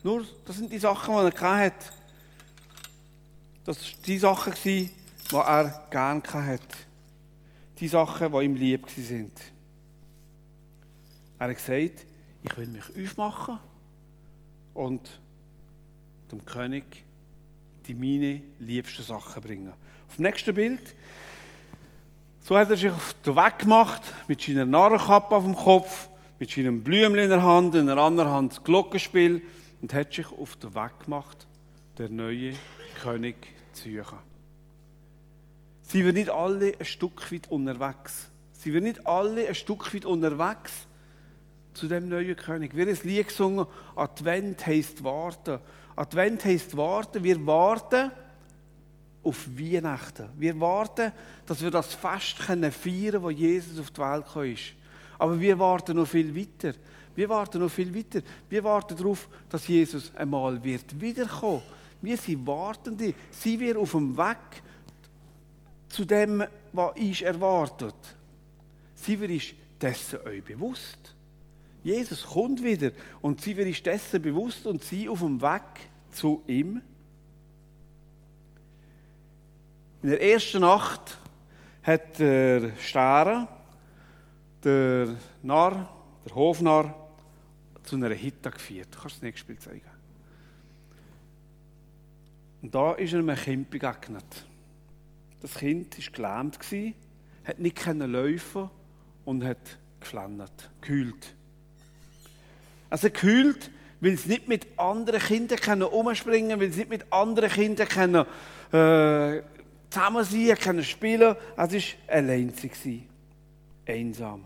Nur, 0.03 0.25
das 0.45 0.57
sind 0.57 0.71
die 0.71 0.79
Sachen, 0.79 1.13
die 1.13 1.35
er 1.35 1.57
hatte. 1.57 1.85
Das 3.63 3.77
waren 3.77 4.03
die 4.05 4.17
Sachen, 4.17 4.53
die 4.63 4.89
er 5.31 5.87
gerne 5.89 6.23
hatte. 6.23 6.77
Die 7.79 7.87
Sachen, 7.87 8.31
die 8.31 8.45
ihm 8.45 8.55
lieb 8.55 8.89
sind. 8.89 9.39
Er 11.37 11.49
hat 11.49 11.55
gesagt, 11.55 12.05
ich 12.43 12.57
will 12.57 12.67
mich 12.67 12.83
aufmachen 12.95 13.59
und 14.73 15.19
dem 16.31 16.45
König 16.45 17.03
die 17.87 17.93
meine 17.95 18.41
liebsten 18.59 19.03
Sachen 19.03 19.41
bringen. 19.41 19.73
Auf 20.07 20.15
dem 20.15 20.23
nächsten 20.23 20.53
Bild. 20.53 20.95
So 22.41 22.57
hat 22.57 22.69
er 22.69 22.77
sich 22.77 22.89
auf 22.89 23.15
den 23.25 23.35
Weg 23.35 23.59
gemacht, 23.59 24.01
mit 24.27 24.41
seiner 24.41 24.65
Narrenkappe 24.65 25.35
auf 25.35 25.43
dem 25.43 25.55
Kopf, 25.55 26.09
mit 26.41 26.49
seinem 26.49 26.81
Blümchen 26.83 27.19
in 27.19 27.29
der 27.29 27.43
Hand, 27.43 27.75
in 27.75 27.85
der 27.85 27.97
anderen 27.97 28.31
Hand 28.31 28.53
das 28.53 28.63
Glockenspiel 28.63 29.43
und 29.79 29.93
hat 29.93 30.11
sich 30.11 30.25
auf 30.31 30.55
den 30.55 30.73
Weg 30.73 30.99
gemacht, 31.05 31.45
der 31.99 32.09
neue 32.09 32.53
König 33.03 33.35
zu 33.73 33.83
suchen. 33.95 34.17
Sie 35.83 36.03
waren 36.03 36.15
nicht 36.15 36.31
alle 36.31 36.73
ein 36.79 36.85
Stück 36.85 37.31
weit 37.31 37.51
unterwegs. 37.51 38.31
Sie 38.53 38.73
waren 38.73 38.85
nicht 38.85 39.05
alle 39.05 39.47
ein 39.47 39.53
Stück 39.53 39.93
weit 39.93 40.03
unterwegs 40.05 40.87
zu 41.75 41.87
dem 41.87 42.09
neuen 42.09 42.35
König. 42.35 42.75
Wir 42.75 42.87
haben 42.87 42.97
ein 42.99 43.07
Lied 43.07 43.27
gesungen, 43.27 43.67
Advent 43.95 44.65
heisst 44.65 45.03
warten. 45.03 45.59
Advent 45.95 46.43
heisst 46.43 46.75
warten. 46.75 47.23
Wir 47.23 47.45
warten 47.45 48.09
auf 49.21 49.47
Weihnachten. 49.47 50.27
Wir 50.39 50.59
warten, 50.59 51.11
dass 51.45 51.61
wir 51.61 51.69
das 51.69 51.93
Fest 51.93 52.39
feiern 52.39 52.73
können, 52.73 53.21
wo 53.21 53.29
Jesus 53.29 53.79
auf 53.79 53.91
die 53.91 54.01
Welt 54.01 54.25
gekommen 54.25 54.53
ist. 54.53 54.80
Aber 55.21 55.39
wir 55.39 55.59
warten 55.59 55.97
noch 55.97 56.07
viel 56.07 56.35
weiter. 56.35 56.73
Wir 57.15 57.29
warten 57.29 57.59
noch 57.59 57.69
viel 57.69 57.93
weiter. 57.93 58.23
Wir 58.49 58.63
warten 58.63 58.97
darauf, 58.97 59.29
dass 59.49 59.67
Jesus 59.67 60.11
einmal 60.15 60.63
wird 60.63 60.99
wiederkommen. 60.99 61.61
Wir 62.01 62.17
sind 62.17 62.47
Wartende. 62.47 63.13
Sind 63.29 63.59
wir 63.59 63.77
auf 63.77 63.91
dem 63.91 64.17
Weg 64.17 64.63
zu 65.89 66.05
dem, 66.05 66.43
was 66.73 66.97
ist 66.97 67.21
erwartet? 67.21 67.93
Sind 68.95 69.21
wir 69.21 69.29
ist 69.29 69.53
dessen 69.79 70.21
euch 70.25 70.43
bewusst? 70.43 71.13
Jesus 71.83 72.23
kommt 72.25 72.63
wieder 72.63 72.89
und 73.21 73.41
sie 73.41 73.51
ist 73.51 73.85
dessen 73.85 74.23
bewusst 74.23 74.65
und 74.65 74.83
sie 74.83 75.07
auf 75.07 75.19
dem 75.19 75.39
Weg 75.39 75.61
zu 76.09 76.41
ihm. 76.47 76.81
In 80.01 80.09
der 80.09 80.19
ersten 80.23 80.61
Nacht 80.61 81.19
hat 81.83 82.17
der 82.17 82.75
Stare, 82.77 83.47
der 84.63 85.15
Narr, 85.43 85.89
der 86.25 86.35
Hofnarr, 86.35 86.95
zu 87.83 87.95
einer 87.95 88.09
Hitte 88.09 88.51
geführt. 88.51 88.89
Kannst 88.91 89.17
du 89.17 89.19
das 89.19 89.21
nächste 89.21 89.47
Bild 89.47 89.61
zeigen? 89.61 89.81
Und 92.61 92.75
da 92.75 92.93
ist 92.93 93.13
er 93.13 93.19
einem 93.19 93.35
Kind 93.35 93.69
begegnet. 93.69 94.45
Das 95.41 95.55
Kind 95.55 95.97
war 95.97 96.43
gelähmt, 96.43 96.59
hat 97.43 97.59
nicht 97.59 97.85
laufen 97.85 98.69
und 99.25 99.43
hat 99.43 99.79
geflennt, 99.99 100.69
gekühlt. 100.79 101.35
Also 102.89 103.07
gekühlt, 103.07 103.71
weil 103.99 104.13
es 104.13 104.25
nicht 104.25 104.47
mit 104.47 104.67
anderen 104.77 105.19
Kindern 105.19 105.83
umspringen 105.83 106.49
können, 106.49 106.61
weil 106.61 106.69
es 106.69 106.77
nicht 106.77 106.89
mit 106.89 107.11
anderen 107.11 107.49
Kindern 107.49 107.87
können, 107.87 108.25
äh, 108.71 109.41
zusammen 109.89 110.23
sein 110.23 110.57
können, 110.57 110.83
spielen. 110.83 111.35
Es 111.57 111.73
war 111.73 112.15
allein. 112.15 112.53
Einsam. 113.91 114.45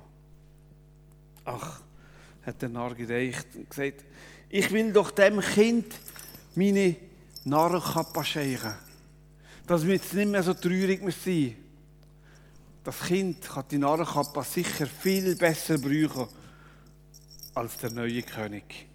Ach, 1.46 1.82
hat 2.46 2.62
der 2.62 2.70
Narr 2.70 2.96
gedacht 2.96 3.48
und 3.56 3.70
gesagt, 3.70 4.04
ich 4.50 4.72
will 4.72 4.94
doch 4.94 5.12
dem 5.12 5.40
Kind 5.40 5.94
meine 6.56 6.96
Narrenkappe 7.44 8.24
schenken. 8.24 8.76
Dass 9.68 9.86
wir 9.86 9.96
jetzt 9.96 10.14
nicht 10.14 10.30
mehr 10.30 10.44
so 10.44 10.54
traurig 10.54 11.02
sein 11.24 11.56
Das 12.84 13.00
Kind 13.00 13.42
kann 13.42 13.66
die 13.70 13.80
Narrenkappe 13.80 14.44
sicher 14.44 14.86
viel 14.86 15.36
besser 15.36 15.78
brauchen 15.80 16.28
als 17.56 17.78
der 17.78 17.92
neue 17.92 18.22
König. 18.22 18.88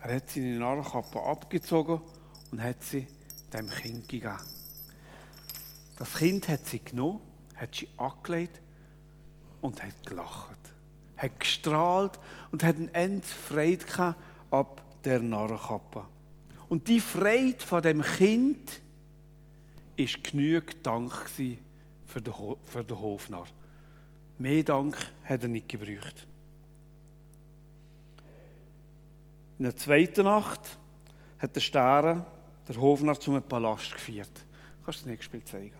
Er 0.00 0.16
hat 0.16 0.30
seine 0.30 0.58
Narrenkappe 0.58 1.22
abgezogen 1.22 2.00
und 2.50 2.62
hat 2.62 2.82
sie 2.82 3.06
dem 3.52 3.68
Kind 3.68 4.08
gegeben. 4.08 4.38
Das 5.98 6.14
Kind 6.14 6.48
hat 6.48 6.66
sie 6.66 6.80
genommen, 6.80 7.20
hat 7.60 7.74
sie 7.74 7.88
angelegt 7.98 8.60
und 9.60 9.82
hat 9.82 10.06
gelacht 10.06 10.60
hat 11.20 11.38
gestrahlt 11.38 12.18
und 12.50 12.64
hat 12.64 12.76
eine 12.76 12.92
End 12.94 13.24
Freude 13.24 14.14
ab 14.50 14.82
der 15.04 15.20
Narrenkappe. 15.20 16.04
Und 16.68 16.88
die 16.88 17.00
Freude 17.00 17.58
von 17.58 17.82
dem 17.82 18.02
Kind 18.02 18.80
ist 19.96 20.24
genug 20.24 20.82
Dank 20.82 21.12
für 21.28 22.22
den, 22.22 22.34
für 22.64 22.84
den 22.84 23.00
Hofnarr. 23.00 23.46
Mehr 24.38 24.62
Dank 24.62 24.96
hat 25.24 25.42
er 25.42 25.48
nicht 25.48 25.68
gebraucht. 25.68 26.26
In 29.58 29.64
der 29.64 29.76
zweiten 29.76 30.24
Nacht 30.24 30.78
hat 31.38 31.54
der 31.54 31.60
Stern 31.60 32.24
der 32.66 32.76
Hofnarr 32.76 33.20
zum 33.20 33.42
Palast 33.42 33.92
geführt. 33.92 34.30
Kannst 34.84 35.00
du 35.00 35.04
das 35.04 35.10
nächste 35.10 35.30
Bild 35.30 35.46
zeigen? 35.46 35.79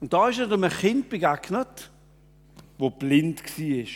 Und 0.00 0.12
da 0.12 0.28
ist 0.28 0.38
er 0.38 0.50
einem 0.50 0.70
Kind 0.70 1.08
begegnet, 1.10 1.90
das 2.78 2.92
blind 2.98 3.42
war. 3.58 3.86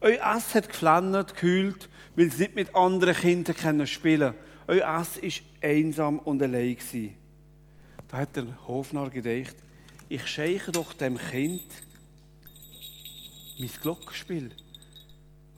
Euer 0.00 0.26
Ass 0.26 0.54
hat 0.54 0.68
geflennt, 0.68 1.28
gekühlt, 1.28 1.88
weil 2.16 2.28
es 2.28 2.38
nicht 2.38 2.54
mit 2.54 2.74
anderen 2.74 3.14
Kindern 3.14 3.86
spielen 3.86 4.32
können. 4.32 4.38
Euer 4.66 4.88
Ass 4.88 5.20
war 5.22 5.30
einsam 5.62 6.18
und 6.18 6.42
allein. 6.42 6.78
Da 8.08 8.16
hat 8.18 8.36
der 8.36 8.46
Hofnarr 8.66 9.10
gedacht, 9.10 9.56
ich 10.08 10.26
schenke 10.26 10.72
doch 10.72 10.92
dem 10.94 11.18
Kind 11.18 11.62
mein 13.58 13.70
Glockenspiel. 13.80 14.50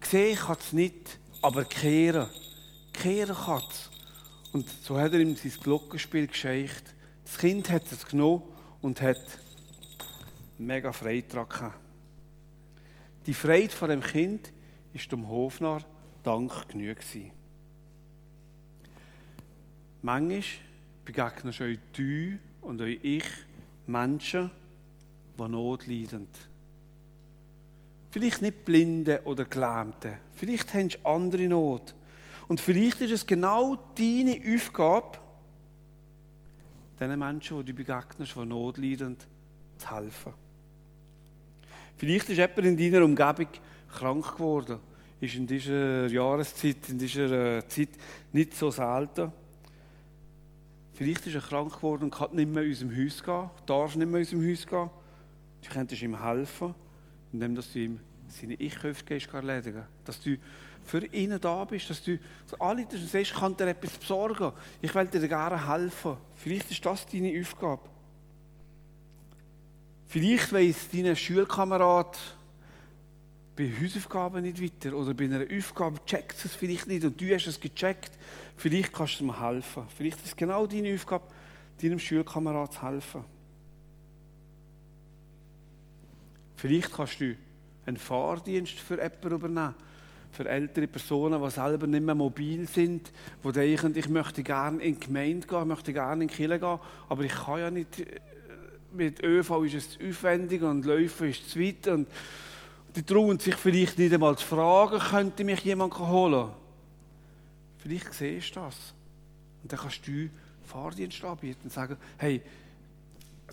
Sehen 0.03 0.37
kann 0.37 0.57
es 0.61 0.73
nicht, 0.73 1.19
aber 1.43 1.65
kehren. 1.65 2.29
Kehren 2.93 3.35
kann 3.35 3.63
es. 3.69 3.91
Und 4.53 4.69
so 4.83 4.99
hat 4.99 5.13
er 5.13 5.21
ihm 5.21 5.37
sein 5.37 5.53
Glockenspiel 5.63 6.29
geschenkt. 6.29 6.95
Das 7.25 7.39
Kind 7.39 7.71
hat 7.71 7.91
es 7.91 8.07
genommen 8.07 8.43
und 8.81 9.01
hat 9.01 9.21
mega 10.59 10.93
Freude 10.93 11.29
daran 11.29 11.73
die 13.27 13.35
Freude 13.35 13.71
von 13.71 13.91
dem 13.91 14.01
Kind 14.01 14.53
ist 14.93 15.11
dem 15.11 15.29
Hofnarr 15.29 15.85
Dank 16.23 16.69
genug 16.69 16.97
gewesen. 16.97 17.33
Manchmal 20.03 20.43
begegnen 21.05 21.53
euch 21.61 21.79
du 21.93 22.39
und 22.63 22.81
euch 22.81 22.99
ich 23.03 23.25
Menschen, 23.87 24.51
die 25.39 25.49
Not 25.49 25.87
leiden. 25.87 26.29
Vielleicht 28.11 28.43
nicht 28.43 28.65
Blinde 28.65 29.23
oder 29.25 29.45
Gelähmte. 29.45 30.19
Vielleicht 30.35 30.73
haben 30.75 30.91
sie 30.91 31.05
andere 31.05 31.49
Not. 31.49 31.95
Und 32.49 32.61
vielleicht 32.61 33.01
ist 33.01 33.11
es 33.11 33.27
genau 33.27 33.77
deine 33.97 34.41
Aufgabe, 34.55 35.19
diesen 36.99 37.19
Menschen, 37.19 37.59
die 37.59 37.73
du 37.73 37.75
begegnest, 37.75 38.37
die 38.37 38.47
Not 38.47 38.79
leiden, 38.79 39.17
zu 39.79 39.91
helfen. 39.91 40.46
Vielleicht 41.97 42.29
ist 42.29 42.37
jemand 42.37 42.59
in 42.59 42.77
deiner 42.77 43.05
Umgebung 43.05 43.49
krank 43.93 44.33
geworden. 44.35 44.79
Ist 45.21 45.35
in 45.35 45.47
dieser 45.47 46.07
Jahreszeit, 46.09 46.89
in 46.89 46.99
dieser 46.99 47.59
äh, 47.59 47.69
Zeit 47.69 47.89
nicht 48.33 48.55
so 48.55 48.71
selten. 48.71 49.33
Vielleicht 50.93 51.27
ist 51.27 51.35
er 51.35 51.41
krank 51.41 51.75
geworden 51.75 52.05
und 52.05 52.15
kann 52.15 52.35
nicht 52.35 52.49
mehr 52.49 52.63
in 52.63 52.71
unserem 52.71 52.91
Haus 52.91 53.23
gehen, 53.23 53.51
darf 53.67 53.97
nicht 53.97 54.09
mehr 54.09 54.21
in 54.21 54.27
unserem 54.27 54.51
Haus 54.51 54.67
gehen. 54.67 54.91
Du 55.63 55.71
könntest 55.71 56.03
ihm 56.03 56.23
helfen, 56.23 56.75
indem 57.33 57.55
du 57.55 57.63
ihm 57.75 58.01
seine 58.29 58.55
Ich-Kräfte 58.55 59.19
erledigen 59.33 59.85
Dass 60.05 60.21
du 60.21 60.37
für 60.85 61.05
ihn 61.07 61.39
da 61.41 61.65
bist, 61.65 61.91
dass 61.91 62.03
du 62.03 62.19
alle 62.59 62.83
und 62.83 62.93
sagst, 62.93 63.15
ich 63.15 63.35
kann 63.35 63.57
dir 63.57 63.69
etwas 63.69 63.93
besorgen. 63.99 64.53
Ich 64.81 64.95
will 64.95 65.07
dir 65.07 65.27
gerne 65.27 65.69
helfen. 65.69 66.17
Vielleicht 66.35 66.71
ist 66.71 66.85
das 66.85 67.07
deine 67.07 67.41
Aufgabe. 67.41 67.83
Vielleicht 70.07 70.53
weiss 70.53 70.89
dein 70.93 71.17
Schulkamerad 71.17 72.17
bei 73.57 73.73
Hausaufgaben 73.81 74.43
nicht 74.43 74.63
weiter 74.63 74.95
oder 74.97 75.15
bei 75.15 75.25
einer 75.25 75.45
Aufgabe 75.57 76.05
checkt 76.05 76.45
es 76.45 76.55
vielleicht 76.55 76.87
nicht 76.87 77.05
und 77.05 77.21
du 77.21 77.35
hast 77.35 77.47
es 77.47 77.59
gecheckt. 77.59 78.11
Vielleicht 78.57 78.93
kannst 78.93 79.21
du 79.21 79.25
mir 79.25 79.41
helfen. 79.41 79.85
Vielleicht 79.97 80.19
ist 80.19 80.27
es 80.27 80.37
genau 80.37 80.67
deine 80.67 80.95
Aufgabe, 80.95 81.25
deinem 81.81 81.99
Schulkamerad 81.99 82.75
zu 82.75 82.83
helfen. 82.83 83.25
Vielleicht 86.57 86.93
kannst 86.93 87.21
du 87.21 87.35
einen 87.87 87.97
Fahrdienst 87.97 88.79
für 88.79 88.97
jemanden 88.97 89.33
übernehmen. 89.33 89.75
Für 90.33 90.49
ältere 90.49 90.87
Personen, 90.87 91.43
die 91.43 91.51
selber 91.51 91.87
nicht 91.87 92.05
mehr 92.05 92.15
mobil 92.15 92.69
sind, 92.69 93.11
die 93.43 93.53
denken, 93.53 93.97
ich 93.97 94.09
möchte 94.09 94.43
gerne 94.43 94.83
in 94.83 94.95
die 94.95 95.07
Gemeinde 95.07 95.47
gehen, 95.47 95.69
möchte 95.69 95.95
gerne 95.95 96.25
in 96.25 96.29
die 96.29 96.35
Kirche 96.35 96.59
gehen, 96.59 96.79
aber 97.09 97.23
ich 97.23 97.33
kann 97.33 97.59
ja 97.59 97.71
nicht, 97.71 98.01
äh, 98.01 98.21
mit 98.93 99.23
ÖV 99.23 99.65
ist 99.65 99.75
es 99.75 99.91
zu 99.91 100.09
aufwendig 100.09 100.63
und 100.63 100.85
Läufen 100.85 101.29
ist 101.29 101.51
zu 101.51 101.61
weit 101.61 101.87
und 101.89 102.09
die 102.95 103.03
trauen 103.03 103.39
sich 103.39 103.55
vielleicht 103.57 103.99
nicht 103.99 104.15
einmal 104.15 104.37
zu 104.37 104.47
fragen, 104.47 104.99
könnte 104.99 105.45
mich 105.45 105.61
jemand 105.61 105.99
holen? 105.99 106.49
Vielleicht 107.79 108.15
siehst 108.15 108.57
du 108.57 108.61
das. 108.61 108.95
Und 109.63 109.71
dann 109.71 109.79
kannst 109.79 110.07
du 110.07 110.29
Fahrdienst 110.65 111.23
anbieten 111.23 111.61
und 111.65 111.73
sagen, 111.73 111.97
hey, 112.17 112.41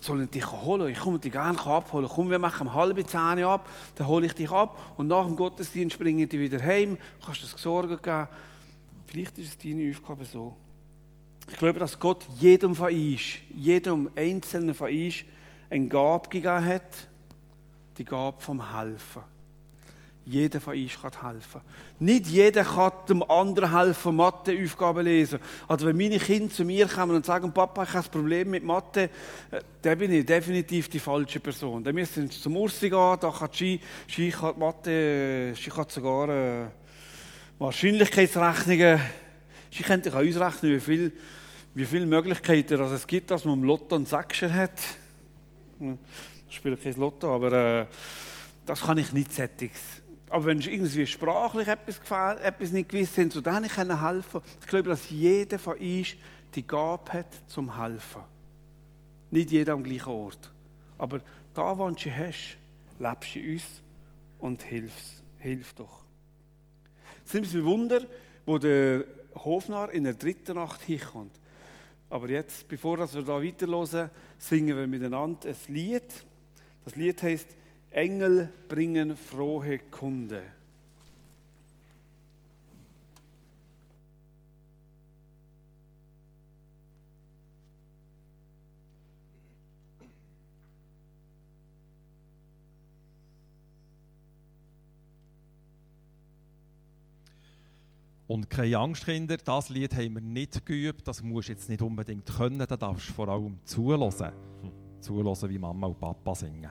sollen 0.00 0.30
dich 0.30 0.50
holen? 0.50 0.88
Ich 0.88 0.98
komme 0.98 1.18
dich 1.18 1.32
gerne 1.32 1.58
abholen. 1.58 2.08
Komm, 2.08 2.30
wir 2.30 2.38
machen 2.38 2.66
um 2.66 2.74
halbe 2.74 3.04
Zähne 3.06 3.46
ab, 3.46 3.68
dann 3.96 4.06
hole 4.06 4.26
ich 4.26 4.32
dich 4.32 4.50
ab 4.50 4.94
und 4.96 5.08
nach 5.08 5.26
dem 5.26 5.36
Gottesdienst 5.36 5.98
bringe 5.98 6.24
ich 6.24 6.28
dich 6.28 6.40
wieder 6.40 6.62
heim, 6.62 6.98
kannst 7.24 7.42
du 7.42 7.46
das 7.46 7.60
Sorgen 7.60 7.98
geben. 8.00 8.28
Vielleicht 9.06 9.38
ist 9.38 9.48
es 9.48 9.58
deine 9.58 9.90
Aufgabe 9.90 10.24
so. 10.24 10.56
Ich 11.50 11.58
glaube, 11.58 11.78
dass 11.78 11.98
Gott 11.98 12.24
jedem 12.38 12.74
von 12.74 12.92
uns, 12.92 13.20
jedem 13.54 14.10
Einzelnen 14.16 14.74
von 14.74 14.90
uns, 14.90 15.16
eine 15.70 15.88
Gabe 15.88 16.28
gegeben 16.28 16.64
hat, 16.64 17.08
die 17.98 18.04
Gabe 18.04 18.40
vom 18.40 18.76
Helfen. 18.76 19.22
Jeder 20.26 20.58
von 20.58 20.74
uns 20.74 20.98
kann 20.98 21.12
helfen. 21.32 21.60
Nicht 21.98 22.26
jeder 22.28 22.64
kann 22.64 22.92
dem 23.08 23.22
anderen 23.24 23.76
helfen, 23.76 24.16
Matheaufgaben 24.16 25.04
lesen. 25.04 25.38
Also 25.68 25.86
wenn 25.86 25.98
meine 25.98 26.18
Kinder 26.18 26.52
zu 26.52 26.64
mir 26.64 26.86
kommen 26.88 27.16
und 27.16 27.26
sagen, 27.26 27.52
Papa, 27.52 27.82
ich 27.82 27.90
habe 27.90 28.06
ein 28.06 28.10
Problem 28.10 28.50
mit 28.50 28.64
Mathe, 28.64 29.10
äh, 29.50 29.60
dann 29.82 29.98
bin 29.98 30.12
ich 30.12 30.24
definitiv 30.24 30.88
die 30.88 30.98
falsche 30.98 31.40
Person. 31.40 31.84
Dann 31.84 31.94
müssen 31.94 32.30
sie 32.30 32.40
zum 32.40 32.56
Ursi 32.56 32.88
gehen, 32.88 33.18
da 33.20 33.30
kann 33.38 33.50
sie, 33.52 33.78
sie 34.08 34.30
kann 34.30 34.58
Mathe, 34.58 35.54
sie 35.54 35.70
kann 35.70 35.88
sogar 35.90 36.28
äh, 36.30 36.66
Wahrscheinlichkeitsrechnungen, 37.58 39.00
sie 39.76 39.82
könnte 39.82 40.10
auch 40.10 40.16
ausrechnen, 40.16 40.72
wie 40.72 40.80
viele 40.80 41.12
wie 41.74 41.84
viel 41.84 42.06
Möglichkeiten 42.06 42.80
es 42.80 43.06
gibt, 43.06 43.30
dass 43.32 43.44
man 43.44 43.54
im 43.54 43.64
Lotto 43.64 43.96
einen 43.96 44.06
Sechser 44.06 44.52
hat. 44.52 44.80
Ich 46.48 46.56
spiele 46.56 46.76
kein 46.76 46.94
Lotto, 46.94 47.34
aber 47.34 47.52
äh, 47.52 47.86
das 48.64 48.82
kann 48.82 48.96
ich 48.98 49.12
nicht 49.12 49.32
sättigen. 49.32 49.74
Aber 50.30 50.46
wenn 50.46 50.60
irgendwie 50.60 51.06
sprachlich 51.06 51.66
etwas, 51.66 52.00
gefällt, 52.00 52.40
etwas 52.40 52.70
nicht 52.70 52.88
gewiss 52.88 53.12
sind, 53.12 53.32
so 53.32 53.40
dann 53.40 53.66
kann 53.66 53.90
ich 53.90 54.00
helfen. 54.00 54.40
Ich 54.60 54.66
glaube, 54.68 54.88
dass 54.88 55.10
jeder 55.10 55.58
von 55.58 55.76
uns 55.76 56.14
die 56.54 56.66
Gabe 56.66 57.12
hat 57.12 57.26
zum 57.48 57.76
Helfen. 57.80 58.22
Nicht 59.30 59.50
jeder 59.50 59.72
am 59.72 59.82
gleichen 59.82 60.08
Ort. 60.08 60.52
Aber 60.96 61.20
da, 61.52 61.76
wo 61.76 61.90
du 61.90 62.10
hast, 62.10 62.56
lebst 63.00 63.34
du 63.34 63.40
uns 63.40 63.64
und 64.38 64.62
hilfst. 64.62 65.22
Hilf 65.38 65.74
doch. 65.74 66.04
Es 67.26 67.32
sind 67.32 67.52
ein 67.52 67.64
Wunder, 67.64 68.00
wo 68.46 68.58
der 68.58 69.04
Hofnarr 69.34 69.90
in 69.90 70.04
der 70.04 70.14
dritten 70.14 70.54
Nacht 70.54 70.82
hinkommt. 70.82 71.32
Aber 72.10 72.28
jetzt, 72.28 72.68
bevor 72.68 72.98
wir 72.98 73.22
da 73.22 73.42
weiterhören, 73.42 74.10
singen 74.38 74.76
wir 74.76 74.86
miteinander 74.86 75.48
ein 75.48 75.56
Lied. 75.74 76.24
Das 76.84 76.96
Lied 76.96 77.22
heißt 77.22 77.48
Engel 77.90 78.52
bringen 78.68 79.16
frohe 79.16 79.78
Kunde. 79.78 80.42
Und 98.26 98.48
keine 98.48 98.78
Angst, 98.78 99.04
Kinder, 99.04 99.36
das 99.36 99.68
Lied 99.68 99.94
haben 99.94 100.14
wir 100.14 100.22
nicht 100.22 100.64
geübt, 100.64 101.06
das 101.06 101.22
musst 101.22 101.48
du 101.48 101.52
jetzt 101.52 101.68
nicht 101.68 101.82
unbedingt 101.82 102.26
können, 102.26 102.58
da 102.58 102.76
darfst 102.76 103.10
du 103.10 103.12
vor 103.12 103.28
allem 103.28 103.58
zulassen. 103.64 104.32
Hm. 104.62 105.50
Wie 105.50 105.58
Mama 105.58 105.88
und 105.88 106.00
Papa 106.00 106.34
singen. 106.34 106.70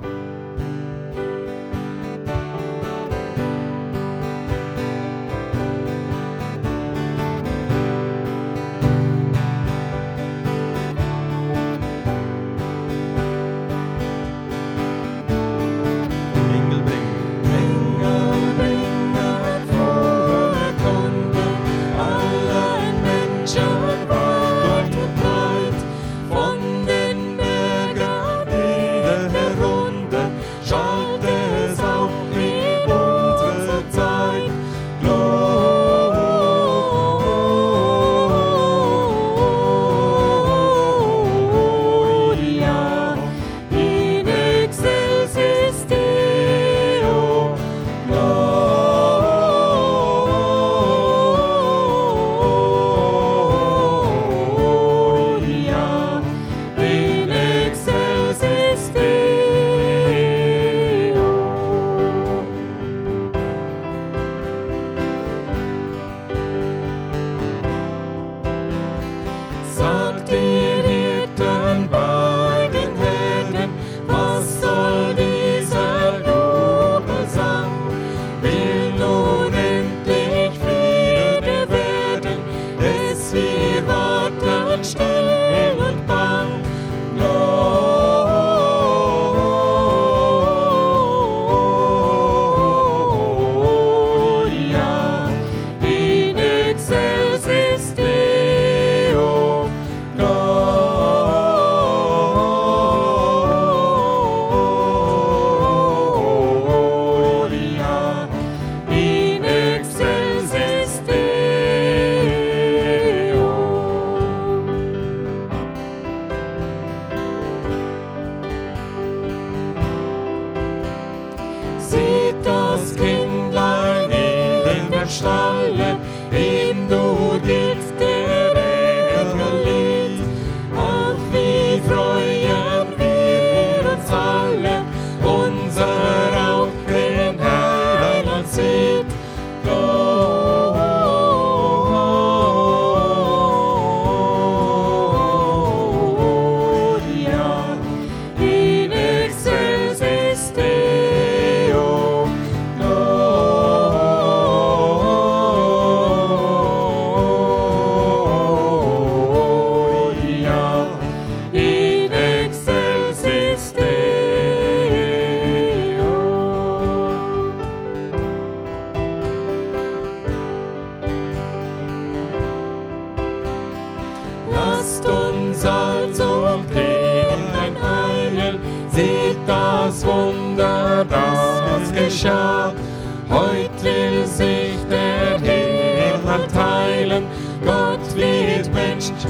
lasst 0.00 0.51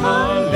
Mensch, 0.03 0.52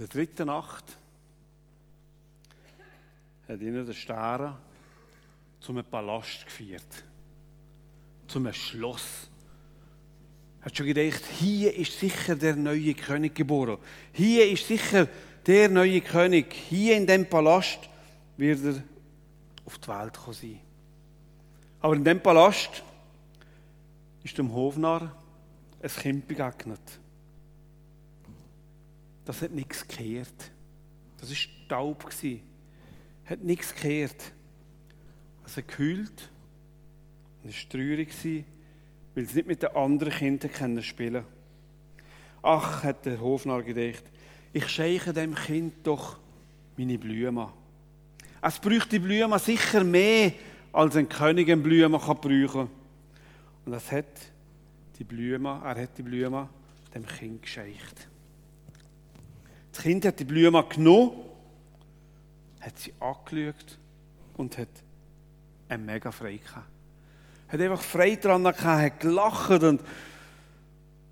der 0.00 0.08
dritten 0.08 0.46
Nacht 0.46 0.96
hat 3.46 3.60
ihnen 3.60 3.84
der 3.84 3.92
Stern 3.92 4.56
zu 5.60 5.72
einem 5.72 5.84
Palast 5.84 6.46
geführt. 6.46 7.04
Zu 8.26 8.38
einem 8.38 8.54
Schloss. 8.54 9.28
Hat 10.62 10.74
schon 10.74 10.86
gedacht, 10.86 11.22
hier 11.38 11.76
ist 11.76 11.98
sicher 12.00 12.34
der 12.34 12.56
neue 12.56 12.94
König 12.94 13.34
geboren. 13.34 13.76
Hier 14.12 14.50
ist 14.50 14.66
sicher 14.66 15.06
der 15.46 15.68
neue 15.68 16.00
König. 16.00 16.50
Hier 16.50 16.96
in 16.96 17.06
dem 17.06 17.28
Palast 17.28 17.80
wird 18.38 18.64
er 18.64 18.82
auf 19.66 19.76
die 19.76 19.88
Welt 19.88 20.14
kommen 20.16 20.34
sein. 20.34 20.60
Aber 21.82 21.94
in 21.94 22.04
dem 22.04 22.22
Palast 22.22 22.82
ist 24.22 24.38
dem 24.38 24.50
Hofnarr 24.50 25.14
ein 25.82 25.90
Kind 25.90 26.26
begegnet. 26.26 26.99
Das 29.30 29.42
hat 29.42 29.52
nichts 29.52 29.86
gekehrt. 29.86 30.50
Das 31.20 31.30
war 31.30 31.36
taub. 31.68 32.04
gsi. 32.10 32.42
Hat 33.26 33.40
nichts 33.44 33.72
gekehrt. 33.72 34.32
Es 35.46 35.56
hat 35.56 35.68
gekühlt. 35.68 36.28
Und 37.40 37.50
es 37.50 37.62
war 37.62 37.70
traurig, 37.70 38.08
weil 39.14 39.24
es 39.24 39.32
nicht 39.32 39.46
mit 39.46 39.62
den 39.62 39.68
anderen 39.76 40.40
Kindern 40.40 40.82
spielen 40.82 41.24
Ach, 42.42 42.82
hat 42.82 43.06
der 43.06 43.20
Hofnarr 43.20 43.62
gedacht, 43.62 44.02
ich 44.52 44.68
scheiche 44.68 45.12
dem 45.12 45.36
Kind 45.36 45.74
doch 45.84 46.18
meine 46.76 46.98
Blumen. 46.98 47.50
Es 48.42 48.58
bräuchte 48.58 48.88
die 48.88 48.98
Blumen 48.98 49.38
sicher 49.38 49.84
mehr, 49.84 50.32
als 50.72 50.96
ein 50.96 51.08
König 51.08 51.48
eine 51.48 51.62
Blume 51.62 52.00
kann 52.00 52.20
brauchen 52.20 52.68
Und 53.64 53.74
es 53.74 53.92
hat 53.92 54.06
die 54.98 55.04
Blumen, 55.04 55.62
er 55.62 55.80
hat 55.80 55.96
die 55.96 56.02
Blumen 56.02 56.48
dem 56.92 57.06
Kind 57.06 57.42
gescheicht. 57.42 58.08
Das 59.80 59.86
Kind 59.86 60.04
hat 60.04 60.20
die 60.20 60.24
Blume 60.24 60.62
genommen, 60.64 61.12
hat 62.60 62.78
sie 62.78 62.92
angeschaut 63.00 63.78
und 64.36 64.58
hat 64.58 64.68
eine 65.70 65.82
mega 65.82 66.12
Freude 66.12 66.36
gehabt. 66.36 66.66
Hat 67.48 67.60
einfach 67.62 67.80
Freude 67.80 68.18
daran 68.18 68.42
gehabt, 68.42 68.62
hat 68.62 69.00
gelacht 69.00 69.62
und 69.62 69.80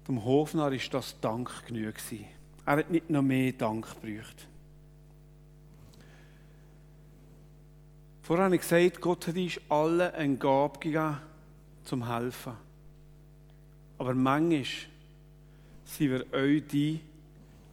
dem 0.07 0.23
Hofnarr 0.23 0.73
ist 0.73 0.93
das 0.93 1.19
Dank 1.19 1.67
genug 1.67 1.95
gewesen. 1.95 2.27
Er 2.67 2.77
hat 2.77 2.91
nicht 2.91 3.09
noch 3.09 3.23
mehr 3.23 3.53
Dank 3.53 3.87
gebraucht. 4.03 4.47
Vorher 8.21 8.45
habe 8.45 8.57
ich 8.57 8.61
gesagt, 8.61 9.01
Gott 9.01 9.29
hat 9.29 9.37
uns 9.37 9.59
allen 9.71 10.13
eine 10.13 10.37
Gabe 10.37 10.79
gegeben, 10.79 11.17
zum 11.85 12.07
Helfen. 12.07 12.53
Aber 13.97 14.13
manchmal 14.13 14.67
sind 15.87 16.11
wir 16.11 16.33
euch 16.35 16.67
die, 16.67 17.01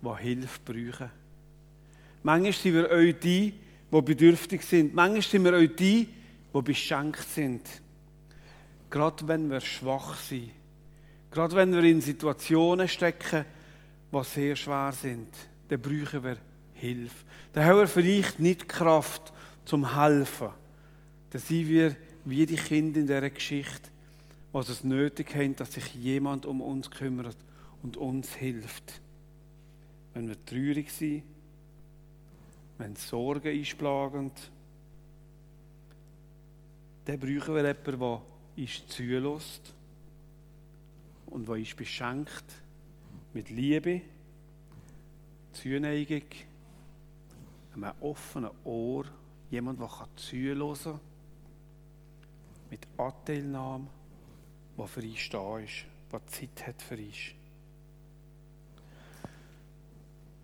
die 0.06 0.24
Hilfe 0.24 0.60
brauchen. 0.64 1.10
Manchmal 2.24 2.54
sind 2.54 2.74
wir 2.74 2.90
euch 2.90 3.16
die, 3.20 3.54
die 3.92 4.02
bedürftig 4.02 4.64
sind. 4.64 4.94
Manchmal 4.94 5.22
sind 5.22 5.44
wir 5.44 5.54
euch 5.54 5.76
die, 5.76 6.08
die 6.54 6.62
beschenkt 6.62 7.28
sind. 7.30 7.62
Gerade 8.90 9.28
wenn 9.28 9.50
wir 9.50 9.62
schwach 9.62 10.16
sind. 10.18 10.52
Gerade 11.32 11.56
wenn 11.56 11.74
wir 11.74 11.84
in 11.84 12.02
Situationen 12.02 12.88
stecken, 12.88 13.46
die 14.12 14.24
sehr 14.24 14.56
schwer 14.56 14.94
sind, 14.94 15.28
dann 15.68 15.82
brauchen 15.82 16.24
wir 16.24 16.38
Hilfe. 16.74 17.26
Dann 17.54 17.66
haben 17.66 17.80
wir 17.80 17.88
vielleicht 17.88 18.40
nicht 18.40 18.70
Kraft 18.70 19.34
zum 19.66 19.96
Helfen. 19.96 20.50
Dann 21.30 21.42
sind 21.42 21.68
wir 21.68 21.96
wie 22.24 22.46
die 22.46 22.56
Kinder 22.56 23.00
in 23.00 23.08
dieser 23.08 23.30
Geschichte, 23.30 23.90
die 24.54 24.58
es 24.60 24.84
nötig 24.84 25.36
haben, 25.36 25.56
dass 25.56 25.74
sich 25.74 25.94
jemand 25.96 26.46
um 26.46 26.62
uns 26.62 26.90
kümmert 26.90 27.38
und 27.84 27.98
uns 27.98 28.34
hilft. 28.34 29.02
Wenn 30.16 30.30
wir 30.30 30.46
traurig 30.46 30.90
sind, 30.92 31.24
wenn 32.78 32.96
Sorgen 32.96 33.50
einschlagen, 33.50 34.32
dann 37.04 37.20
brauchen 37.20 37.54
wir 37.54 37.66
jemanden, 37.66 38.00
der 38.00 38.22
uns 38.64 38.88
zulässt 38.88 39.74
und 41.26 41.46
der 41.46 41.56
uns 41.56 41.76
beschenkt 41.76 42.46
mit 43.34 43.50
Liebe, 43.50 44.02
Zuneigung, 45.52 46.24
einem 47.74 47.92
offenen 48.00 48.52
Ohr, 48.64 49.04
jemand, 49.52 49.82
der 49.82 49.90
zuhören 50.16 50.78
kann, 50.82 51.00
mit 52.70 52.88
Anteilnahme, 52.96 53.88
der 54.78 54.88
für 54.88 55.02
uns 55.02 55.30
da 55.30 55.60
ist, 55.60 55.86
der 56.10 56.26
Zeit 56.28 56.68
hat 56.68 56.82
für 56.82 56.96
uns. 56.96 57.45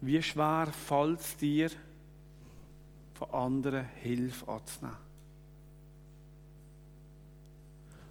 Wie 0.02 0.22
schwer 0.22 0.68
fällt 0.68 1.20
es 1.20 1.38
dir, 1.38 1.70
von 3.14 3.30
anderen 3.30 3.86
Hilfe 4.02 4.48
anzunehmen? 4.48 4.98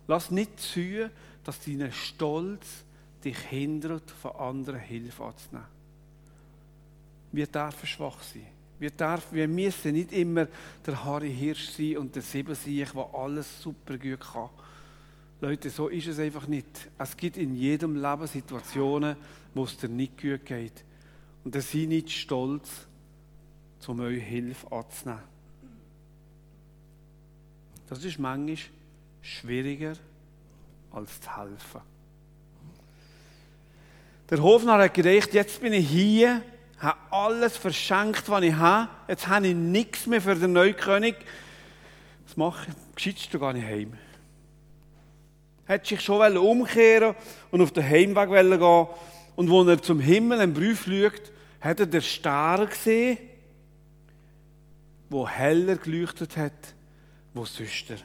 Lass 0.06 0.30
nicht 0.30 0.58
zu, 0.58 1.10
dass 1.44 1.64
dein 1.64 1.92
Stolz 1.92 2.84
dich 3.24 3.38
hindert, 3.38 4.10
von 4.10 4.32
anderen 4.32 4.80
Hilfe 4.80 5.24
anzunehmen. 5.24 5.66
Wir 7.32 7.46
dürfen 7.46 7.86
schwach 7.86 8.22
sein. 8.22 8.46
Wir, 8.78 8.90
dürfen, 8.90 9.36
wir 9.36 9.46
müssen 9.46 9.92
nicht 9.92 10.12
immer 10.12 10.48
der 10.86 11.04
Harry 11.04 11.32
Hirsch 11.32 11.70
sein 11.70 11.98
und 11.98 12.14
der 12.14 12.22
Siebensiech, 12.22 12.92
der 12.92 13.14
alles 13.14 13.62
super 13.62 13.98
gut 13.98 14.20
kann. 14.20 14.48
Leute, 15.40 15.70
so 15.70 15.88
ist 15.88 16.06
es 16.06 16.18
einfach 16.18 16.46
nicht. 16.46 16.88
Es 16.98 17.16
gibt 17.16 17.36
in 17.36 17.54
jedem 17.54 17.94
Leben 17.94 18.26
Situationen, 18.26 19.16
wo 19.54 19.64
es 19.64 19.76
dir 19.76 19.88
nicht 19.88 20.20
gut 20.20 20.44
geht. 20.44 20.84
Und 21.44 21.54
dann 21.54 21.62
sei 21.62 21.86
nicht 21.86 22.10
stolz, 22.10 22.68
um 23.86 24.00
eure 24.00 24.12
Hilfe 24.12 24.70
anzunehmen. 24.70 25.22
Das 27.88 28.04
ist 28.04 28.18
manchmal 28.18 28.56
schwieriger, 29.20 29.94
als 30.92 31.20
zu 31.20 31.36
helfen. 31.36 31.80
Der 34.30 34.40
Hofnarr 34.40 34.84
hat 34.84 34.94
gedacht, 34.94 35.34
jetzt 35.34 35.60
bin 35.60 35.72
ich 35.72 35.88
hier, 35.88 36.42
habe 36.78 36.98
alles 37.10 37.56
verschenkt, 37.56 38.28
was 38.28 38.42
ich 38.44 38.54
habe. 38.54 38.88
Jetzt 39.08 39.26
habe 39.26 39.48
ich 39.48 39.56
nichts 39.56 40.06
mehr 40.06 40.20
für 40.20 40.36
den 40.36 40.52
neuen 40.52 40.76
König. 40.76 41.16
Was 42.26 42.36
mache 42.36 42.68
ich? 42.68 42.94
Gescheitest 42.94 43.34
du 43.34 43.40
gar 43.40 43.52
nicht 43.52 43.66
heim. 43.66 43.94
Hätte 45.64 45.88
sich 45.88 46.00
schon 46.00 46.36
umkehren 46.36 47.16
und 47.50 47.60
auf 47.60 47.72
den 47.72 47.84
Heimweg 47.84 48.30
gehen 48.30 48.60
Und 49.40 49.50
als 49.50 49.68
er 49.68 49.82
zum 49.82 50.00
Himmel 50.00 50.38
einen 50.38 50.52
Brief 50.52 50.84
schaut, 50.84 51.32
hat 51.62 51.80
er 51.80 51.86
den 51.86 52.02
Stern 52.02 52.68
gesehen, 52.68 53.16
wo 55.08 55.26
heller 55.26 55.76
geleuchtet 55.76 56.36
hat, 56.36 56.74
wo 57.32 57.46
sonst. 57.46 58.04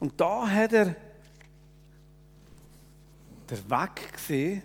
Und 0.00 0.20
da 0.20 0.48
hat 0.48 0.72
er 0.72 0.96
der 3.48 3.70
Weg 3.70 4.14
gesehen 4.14 4.64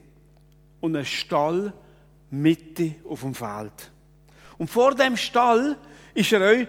und 0.82 0.95
einen 0.95 1.06
Stall 1.06 1.71
mitten 2.32 2.95
auf 3.08 3.21
dem 3.21 3.36
Feld. 3.36 3.91
Und 4.58 4.67
vor 4.67 4.95
dem 4.95 5.15
Stall 5.15 5.78
ist 6.15 6.34
er 6.34 6.41
euch 6.41 6.67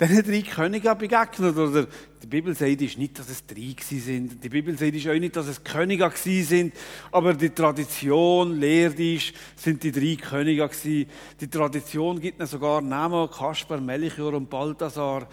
diesen 0.00 0.24
drei 0.24 0.42
Königen 0.42 0.98
begegnet. 0.98 1.56
Oder 1.56 1.86
die 2.24 2.30
Bibel 2.30 2.54
sagt 2.54 2.80
ist 2.80 2.96
nicht, 2.96 3.18
dass 3.18 3.28
es 3.28 3.44
drei 3.44 3.76
sind. 3.78 4.42
Die 4.42 4.48
Bibel 4.48 4.78
sagt 4.78 4.94
ist 4.94 5.06
auch 5.06 5.12
nicht, 5.12 5.36
dass 5.36 5.46
es 5.46 5.62
Könige 5.62 6.10
sind. 6.14 6.72
Aber 7.12 7.34
die 7.34 7.50
Tradition 7.50 8.58
lehrt 8.58 8.98
ist, 8.98 9.34
sind 9.56 9.82
die 9.82 9.92
drei 9.92 10.16
Könige 10.16 10.66
gewesen. 10.66 11.06
Die 11.38 11.48
Tradition 11.48 12.18
gibt 12.18 12.38
ihnen 12.38 12.46
sogar 12.46 12.80
Namen, 12.80 13.30
Kaspar, 13.30 13.78
Melchior 13.78 14.32
und 14.32 14.48
Balthasar. 14.48 15.28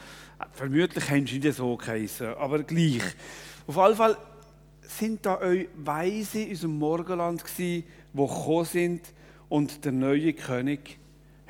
Vermutlich 0.51 1.09
haben 1.09 1.25
sie 1.25 1.39
nicht 1.39 1.55
so 1.55 1.77
geheißen, 1.77 2.33
aber 2.33 2.61
gleich. 2.63 3.03
Auf 3.67 3.77
jeden 3.77 3.95
Fall 3.95 4.17
sind 4.81 5.25
da 5.25 5.39
euch 5.39 5.69
Weise 5.77 6.41
in 6.41 6.49
unserem 6.49 6.77
Morgenland 6.77 7.41
gewesen, 7.41 7.85
die 8.11 8.17
gekommen 8.17 8.65
sind 8.65 9.01
und 9.47 9.85
der 9.85 9.93
neue 9.93 10.33
König 10.33 10.99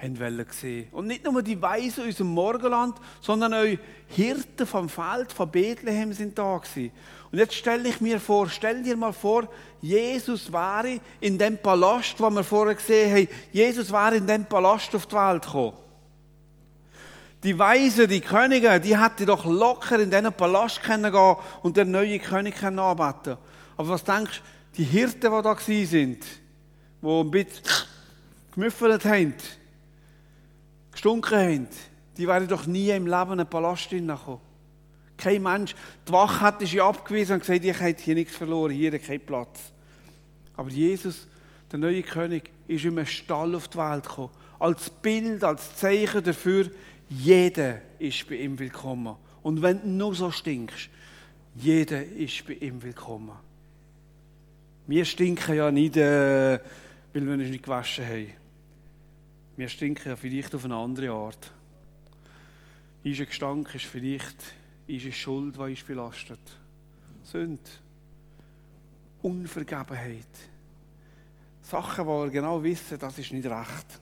haben 0.02 0.46
sehen 0.52 0.88
Und 0.92 1.08
nicht 1.08 1.24
nur 1.24 1.44
die 1.44 1.62
Weisen 1.62 2.08
aus 2.08 2.16
dem 2.16 2.28
Morgenland, 2.28 2.96
sondern 3.22 3.54
auch 3.54 3.78
Hirten 4.08 4.66
vom 4.66 4.90
Feld 4.90 5.32
von 5.32 5.50
Bethlehem 5.50 6.12
sind 6.14 6.38
da 6.38 6.58
gewesen. 6.58 6.92
Und 7.32 7.38
jetzt 7.38 7.54
stelle 7.54 7.88
ich 7.88 8.02
mir 8.02 8.20
vor, 8.20 8.50
stell 8.50 8.84
dir 8.84 8.98
mal 8.98 9.14
vor, 9.14 9.48
Jesus 9.80 10.52
wäre 10.52 11.00
in 11.20 11.38
dem 11.38 11.58
Palast, 11.58 12.20
wo 12.20 12.30
wir 12.30 12.44
vorher 12.44 12.76
gesehen 12.76 13.16
haben, 13.16 13.28
Jesus 13.52 13.92
wäre 13.92 14.16
in 14.16 14.28
dem 14.28 14.46
Palast 14.46 14.94
auf 14.96 15.06
die 15.06 15.16
Welt 15.16 15.44
gekommen. 15.44 15.74
Die 17.44 17.58
Weisen, 17.58 18.08
die 18.08 18.22
Könige, 18.22 18.80
die 18.80 19.00
hätten 19.00 19.26
doch 19.26 19.46
locker 19.46 20.00
in 20.00 20.12
diesen 20.12 20.34
Palast 20.34 20.84
können 20.84 21.12
gehen 21.12 21.36
und 21.64 21.78
den 21.78 21.92
neuen 21.92 22.22
König 22.22 22.56
können 22.56 22.80
anbeten. 22.80 23.38
Aber 23.78 23.90
was 23.90 24.04
denkst 24.04 24.42
du, 24.42 24.78
die 24.78 24.84
Hirten, 24.84 25.22
die 25.22 25.28
da 25.28 25.44
waren, 25.44 25.60
die 25.68 26.18
ein 27.04 27.32
bisschen 27.32 27.64
gemüffelt 28.54 29.06
haben, 29.06 29.34
gestunken 30.92 31.38
haben, 31.38 31.68
die 32.18 32.28
wären 32.28 32.48
doch 32.48 32.66
nie 32.66 32.90
im 32.90 33.06
Leben 33.06 33.34
in 33.34 33.40
einen 33.40 33.50
Palast 33.50 33.90
hineingekommen. 33.90 34.42
Kein 35.18 35.44
Mensch. 35.44 35.76
Die 36.08 36.12
Wache 36.12 36.42
hat 36.42 36.68
sie 36.68 36.82
abgewiesen 36.82 37.34
und 37.34 37.40
gesagt, 37.42 37.64
ich 37.64 37.80
habe 37.80 37.96
hier 37.98 38.16
nichts 38.16 38.36
verloren, 38.36 38.72
hier 38.72 38.98
kein 38.98 39.22
Platz. 39.22 39.72
Aber 40.56 40.70
Jesus, 40.70 41.28
der 41.72 41.80
neue 41.80 42.02
König, 42.02 42.50
ist 42.68 42.86
in 42.86 42.98
einem 42.98 43.06
Stall 43.06 43.54
auf 43.56 43.68
die 43.68 43.78
Welt 43.78 44.04
gekommen. 44.04 44.32
Als 44.60 44.90
Bild, 44.90 45.44
als 45.44 45.76
Zeichen 45.76 46.24
dafür, 46.24 46.70
jeder 47.10 47.82
ist 48.00 48.28
bei 48.28 48.36
ihm 48.36 48.58
willkommen. 48.58 49.16
Und 49.44 49.62
wenn 49.62 49.82
du 49.82 49.88
nur 49.88 50.16
so 50.16 50.32
stinkst, 50.32 50.90
jeder 51.56 52.04
ist 52.04 52.46
bei 52.48 52.54
ihm 52.54 52.82
willkommen. 52.82 53.36
Wir 54.88 55.06
stinken 55.06 55.56
ja 55.56 55.72
nicht, 55.72 55.98
äh, 55.98 56.60
weil 57.14 57.26
wir 57.26 57.34
uns 57.34 57.50
nicht 57.50 57.64
gewaschen 57.64 58.06
haben. 58.06 58.41
Wir 59.58 59.68
stinken 59.68 60.10
ja 60.10 60.16
vielleicht 60.16 60.56
auf 60.56 60.66
eine 60.66 60.76
andere 60.76 61.12
Art. 61.12 61.52
Unser 63.04 63.26
Gestank 63.26 63.74
ist 63.76 63.86
vielleicht 63.86 64.38
unsere 64.88 65.12
Schuld, 65.12 65.56
die 65.56 65.60
uns 65.60 65.84
belastet. 65.84 66.40
Sünd. 67.24 67.82
Unvergebenheit. 69.22 70.26
Sachen, 71.62 72.06
die 72.06 72.10
wir 72.10 72.30
genau 72.30 72.64
wissen, 72.64 72.98
das 72.98 73.20
ist 73.20 73.32
nicht 73.34 73.46
recht. 73.46 74.00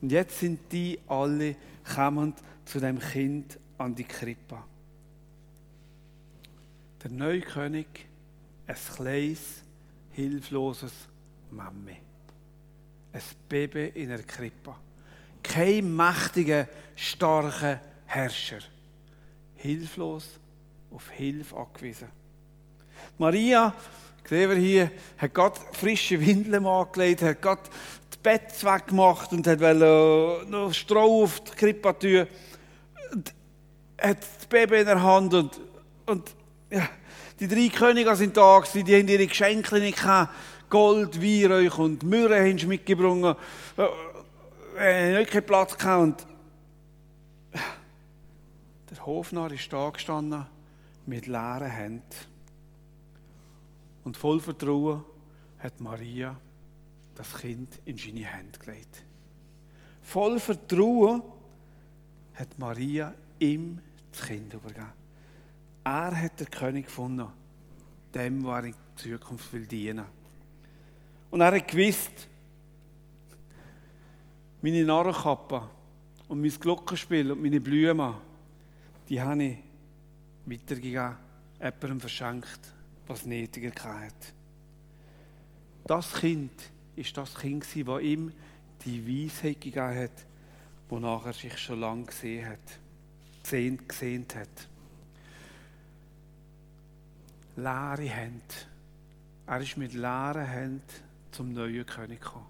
Und 0.00 0.12
jetzt 0.12 0.38
sind 0.38 0.60
die 0.72 0.98
alle 1.06 1.56
kommend 1.94 2.38
zu 2.64 2.80
dem 2.80 2.98
Kind 2.98 3.58
an 3.78 3.94
die 3.94 4.04
Krippe. 4.04 4.58
Der 7.02 7.10
neue 7.10 7.40
König, 7.40 8.06
ein 8.66 8.76
kleines, 8.96 9.62
hilfloses 10.10 10.92
Mami 11.50 12.09
ein 13.12 13.20
Baby 13.48 13.92
in 13.94 14.10
einer 14.10 14.22
Krippe. 14.22 14.74
Kein 15.42 15.94
mächtiger, 15.94 16.68
starker 16.94 17.80
Herrscher. 18.06 18.60
Hilflos, 19.56 20.38
auf 20.90 21.08
Hilfe 21.10 21.56
angewiesen. 21.56 22.08
Maria, 23.18 23.74
sehen 24.28 24.50
wir 24.50 24.56
hier, 24.56 24.90
hat 25.18 25.34
Gott 25.34 25.58
frische 25.72 26.20
Windeln 26.20 26.66
angelegt, 26.66 27.22
hat 27.22 27.42
Gott 27.42 27.70
das 28.10 28.18
Bett 28.18 28.64
weggemacht 28.64 29.32
und 29.32 29.46
hat 29.46 29.60
noch 29.60 30.72
Stroh 30.72 31.24
auf 31.24 31.40
die 31.40 31.52
Krippe. 31.52 32.28
Und 33.12 33.34
hat 34.00 34.18
das 34.22 34.46
Baby 34.46 34.80
in 34.80 34.86
der 34.86 35.02
Hand 35.02 35.34
und, 35.34 35.60
und 36.06 36.30
ja, 36.70 36.88
die 37.38 37.48
drei 37.48 37.68
Könige 37.68 38.14
sind 38.16 38.36
da 38.36 38.58
gewesen, 38.58 38.84
die 38.84 38.96
haben 38.96 39.08
ihre 39.08 39.26
Geschenke 39.26 39.78
nicht 39.78 39.98
gehabt. 39.98 40.32
Gold, 40.70 41.20
Weihrauch 41.20 41.78
und 41.78 42.04
Myrrhe 42.04 42.40
haben 42.40 42.56
sie 42.56 42.66
mitgebracht. 42.66 43.36
Äh, 44.78 45.18
nicht 45.18 45.32
keinen 45.32 45.44
Platz 45.44 45.76
gehabt. 45.76 46.26
Der 48.90 49.04
Hofnarr 49.04 49.52
ist 49.52 49.70
da 49.72 49.90
gestanden 49.90 50.46
mit 51.06 51.26
leeren 51.26 51.70
Händen. 51.70 52.04
Und 54.04 54.16
voll 54.16 54.40
Vertrauen 54.40 55.04
hat 55.58 55.80
Maria 55.80 56.36
das 57.16 57.36
Kind 57.38 57.80
in 57.84 57.98
seine 57.98 58.24
Hände 58.24 58.58
gelegt. 58.58 59.02
Voll 60.02 60.38
Vertrauen 60.38 61.22
hat 62.34 62.58
Maria 62.58 63.12
ihm 63.38 63.80
das 64.12 64.22
Kind 64.22 64.54
übergeben. 64.54 64.92
Er 65.84 66.16
hat 66.16 66.38
den 66.40 66.50
König 66.50 66.86
gefunden, 66.86 67.26
dem, 68.14 68.44
was 68.44 68.62
er 68.62 68.68
in 68.68 68.74
Zukunft 68.96 69.52
will 69.52 69.66
dienen 69.66 69.98
will. 69.98 70.19
Und 71.30 71.40
er 71.40 71.54
hat 71.54 71.68
gewusst, 71.68 72.28
meine 74.62 74.84
Narrenkappe 74.84 75.62
und 76.28 76.40
mein 76.40 76.50
Glockenspiel 76.50 77.32
und 77.32 77.42
meine 77.42 77.60
Blumen, 77.60 78.14
die 79.08 79.20
habe 79.20 79.42
ich 79.42 79.58
weitergegeben, 80.46 81.16
jemandem 81.58 82.00
verschenkt, 82.00 82.60
was 83.06 83.26
nötiger 83.26 83.70
hatte. 83.70 84.32
Das 85.84 86.12
Kind 86.14 86.52
ist 86.96 87.16
das 87.16 87.34
Kind, 87.34 87.64
das 87.64 88.02
ihm 88.02 88.32
die 88.84 89.26
Weisheit 89.26 89.60
gegeben 89.60 89.96
hat, 89.96 90.26
wonach 90.88 91.26
er 91.26 91.32
sich 91.32 91.56
schon 91.58 91.80
lange 91.80 92.04
gesehen 92.04 92.48
hat, 92.48 92.58
gesehen, 93.42 93.86
gesehen 93.86 94.26
hat. 94.34 94.68
Leere 97.56 98.08
Hände. 98.08 98.54
Er 99.46 99.60
ist 99.60 99.76
mit 99.76 99.92
leeren 99.92 100.46
Händen 100.46 101.09
zum 101.30 101.52
neuen 101.52 101.86
König 101.86 102.20
kommen. 102.20 102.46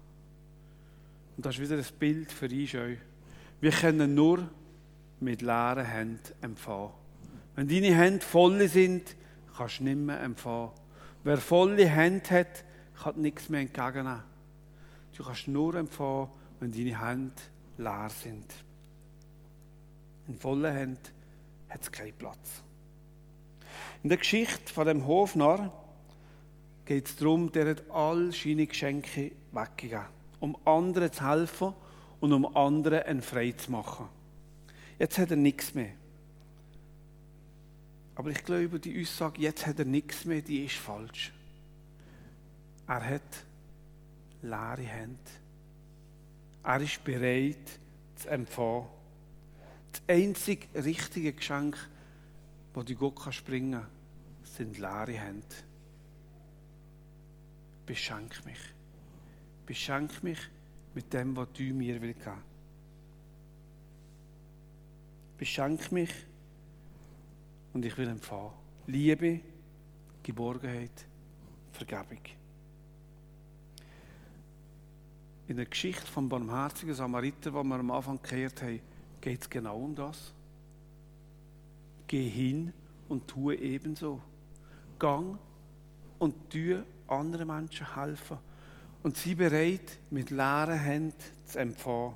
Und 1.37 1.45
das 1.45 1.55
ist 1.55 1.61
wieder 1.61 1.77
ein 1.77 1.85
Bild 1.99 2.31
für 2.31 2.45
uns. 2.45 2.99
Wir 3.61 3.71
können 3.71 4.15
nur 4.15 4.49
mit 5.19 5.41
leeren 5.41 5.85
Händen 5.85 6.33
empfangen. 6.41 6.91
Wenn 7.55 7.67
deine 7.67 7.95
Hände 7.95 8.25
voll 8.25 8.67
sind, 8.67 9.15
kannst 9.55 9.79
du 9.79 9.83
nicht 9.83 9.97
mehr 9.97 10.21
empfangen. 10.21 10.71
Wer 11.23 11.37
volle 11.37 11.87
Hände 11.87 12.29
hat, 12.29 12.63
kann 13.01 13.21
nichts 13.21 13.49
mehr 13.49 13.61
entgegennehmen. 13.61 14.23
Du 15.15 15.23
kannst 15.23 15.47
nur 15.47 15.75
empfangen, 15.75 16.29
wenn 16.59 16.71
deine 16.71 16.99
Hände 16.99 17.33
leer 17.77 18.09
sind. 18.09 18.45
In 20.27 20.37
vollen 20.37 20.73
Händen 20.73 21.09
hat 21.69 21.81
es 21.81 21.91
keinen 21.91 22.13
Platz. 22.13 22.63
In 24.03 24.09
der 24.09 24.17
Geschichte 24.17 24.73
von 24.73 24.87
dem 24.87 25.05
Hofnarr 25.05 25.71
geht 26.91 27.07
es 27.07 27.15
darum, 27.15 27.49
der 27.53 27.69
hat 27.69 27.89
all 27.89 28.33
seine 28.33 28.67
Geschenke 28.67 29.31
weggegeben, 29.53 30.07
um 30.41 30.57
anderen 30.65 31.09
zu 31.09 31.25
helfen 31.25 31.73
und 32.19 32.33
um 32.33 32.53
anderen 32.53 33.03
einen 33.03 33.21
frei 33.21 33.53
zu 33.53 33.71
machen. 33.71 34.09
Jetzt 34.99 35.17
hat 35.17 35.31
er 35.31 35.37
nichts 35.37 35.73
mehr. 35.73 35.93
Aber 38.15 38.29
ich 38.29 38.43
glaube, 38.43 38.77
die 38.77 39.01
Aussage, 39.01 39.41
jetzt 39.41 39.65
hat 39.65 39.79
er 39.79 39.85
nichts 39.85 40.25
mehr, 40.25 40.41
die 40.41 40.65
ist 40.65 40.75
falsch. 40.75 41.31
Er 42.87 43.05
hat 43.05 43.45
leere 44.41 44.83
Hände. 44.83 45.17
Er 46.61 46.81
ist 46.81 47.01
bereit 47.05 47.79
zu 48.17 48.27
empfangen. 48.27 48.87
Das 49.93 50.01
einzige 50.09 50.67
richtige 50.75 51.31
Geschenk, 51.31 51.77
das 52.73 52.83
du 52.83 52.95
Gott 52.95 53.33
springen 53.33 53.79
kann, 53.79 53.87
sind 54.43 54.77
leere 54.77 55.13
Hände 55.13 55.70
beschenk 57.91 58.45
mich. 58.45 58.73
Beschenk 59.65 60.23
mich 60.23 60.39
mit 60.93 61.11
dem, 61.11 61.35
was 61.35 61.49
du 61.51 61.63
mir 61.73 61.99
geben. 61.99 62.15
Beschenk 65.37 65.91
mich 65.91 66.09
und 67.73 67.83
ich 67.83 67.97
will 67.97 68.07
empfangen. 68.07 68.53
Liebe, 68.87 69.41
Geborgenheit, 70.23 71.05
Vergebung. 71.73 72.21
In 75.49 75.57
der 75.57 75.65
Geschichte 75.65 76.07
vom 76.07 76.29
barmherzigen 76.29 76.95
Samariter, 76.95 77.51
die 77.51 77.57
wir 77.57 77.75
am 77.75 77.91
Anfang 77.91 78.21
gehört 78.23 78.61
haben, 78.61 78.79
geht 79.19 79.41
es 79.41 79.49
genau 79.49 79.77
um 79.77 79.93
das. 79.93 80.33
Geh 82.07 82.29
hin 82.29 82.71
und 83.09 83.27
tue 83.27 83.55
ebenso. 83.55 84.21
Gang 84.97 85.37
und 86.21 86.51
tue 86.51 86.83
anderen 87.07 87.47
Menschen 87.47 87.95
helfen 87.95 88.37
und 89.01 89.17
sie 89.17 89.33
bereit, 89.33 89.97
mit 90.11 90.29
leeren 90.29 90.77
Händen 90.77 91.15
zu 91.47 91.57
empfangen. 91.57 92.15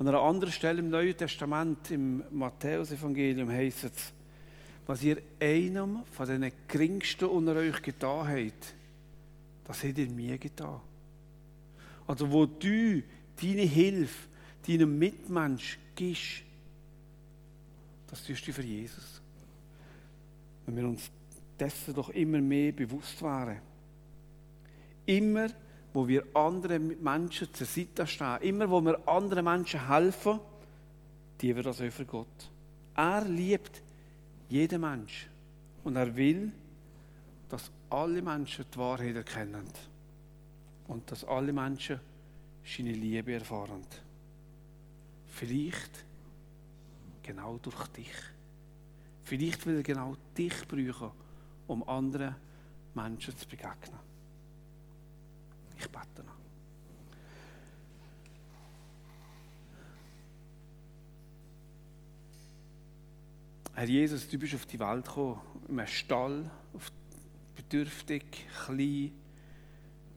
An 0.00 0.08
einer 0.08 0.20
anderen 0.20 0.52
Stelle 0.52 0.80
im 0.80 0.90
Neuen 0.90 1.16
Testament, 1.16 1.92
im 1.92 2.24
Matthäus-Evangelium, 2.32 3.50
heißt 3.50 3.84
es, 3.84 4.12
was 4.84 5.02
ihr 5.04 5.22
einem 5.38 6.00
von 6.10 6.26
den 6.26 6.50
geringsten 6.66 7.26
unter 7.26 7.54
euch 7.54 7.80
getan 7.82 8.26
habt, 8.26 8.74
das 9.64 9.84
habt 9.84 9.98
ihr 9.98 10.10
mir 10.10 10.36
getan. 10.36 10.80
Also 12.04 12.28
wo 12.32 12.46
du 12.46 13.00
deine 13.40 13.62
Hilfe 13.62 14.26
deinem 14.66 14.98
Mitmensch 14.98 15.78
gibst, 15.94 16.42
das 18.08 18.24
tust 18.24 18.48
du 18.48 18.52
für 18.52 18.62
Jesus. 18.62 19.20
Wenn 20.66 20.76
wir 20.76 20.88
uns 20.88 21.10
dessen 21.58 21.94
doch 21.94 22.10
immer 22.10 22.40
mehr 22.40 22.72
bewusst 22.72 23.20
wären. 23.22 23.60
Immer, 25.06 25.48
wo 25.92 26.06
wir 26.06 26.24
anderen 26.34 27.02
Menschen 27.02 27.52
zur 27.52 27.66
Seite 27.66 28.06
stehen, 28.06 28.38
immer, 28.42 28.70
wo 28.70 28.80
wir 28.80 29.00
anderen 29.08 29.44
Menschen 29.44 29.88
helfen, 29.88 30.38
die 31.40 31.54
wir 31.54 31.62
das 31.62 31.80
auch 31.80 31.90
für 31.90 32.04
Gott. 32.04 32.50
Er 32.94 33.24
liebt 33.24 33.82
jeden 34.48 34.80
Mensch 34.80 35.28
und 35.84 35.96
er 35.96 36.14
will, 36.14 36.52
dass 37.48 37.70
alle 37.90 38.20
Menschen 38.20 38.64
die 38.72 38.78
Wahrheit 38.78 39.16
erkennen 39.16 39.64
und 40.88 41.10
dass 41.10 41.24
alle 41.24 41.52
Menschen 41.52 42.00
seine 42.64 42.92
Liebe 42.92 43.32
erfahren. 43.32 43.84
Vielleicht 45.26 46.04
genau 47.22 47.58
durch 47.62 47.86
dich. 47.88 48.12
Vielleicht 49.24 49.66
will 49.66 49.76
er 49.76 49.82
genau 49.82 50.16
dich 50.36 50.66
brauchen, 50.66 51.12
um 51.68 51.88
anderen 51.88 52.34
Menschen 52.94 53.36
zu 53.36 53.46
begegnen. 53.46 54.00
Ich 55.78 55.88
bete 55.88 56.24
noch. 56.24 56.34
Herr 63.74 63.86
Jesus, 63.86 64.28
du 64.28 64.38
bist 64.38 64.56
auf 64.56 64.66
die 64.66 64.80
Welt 64.80 65.06
gekommen, 65.06 65.40
in 65.68 65.78
einem 65.78 65.86
Stall, 65.86 66.50
bedürftig, 67.54 68.24
klein. 68.64 69.12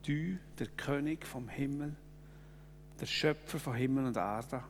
Du, 0.04 0.40
der 0.58 0.68
König 0.78 1.28
vom 1.28 1.48
Himmel, 1.48 1.96
der 3.00 3.06
Schöpfer 3.06 3.60
von 3.60 3.76
Himmel 3.76 4.08
und 4.08 4.18
Erde, 4.18 4.64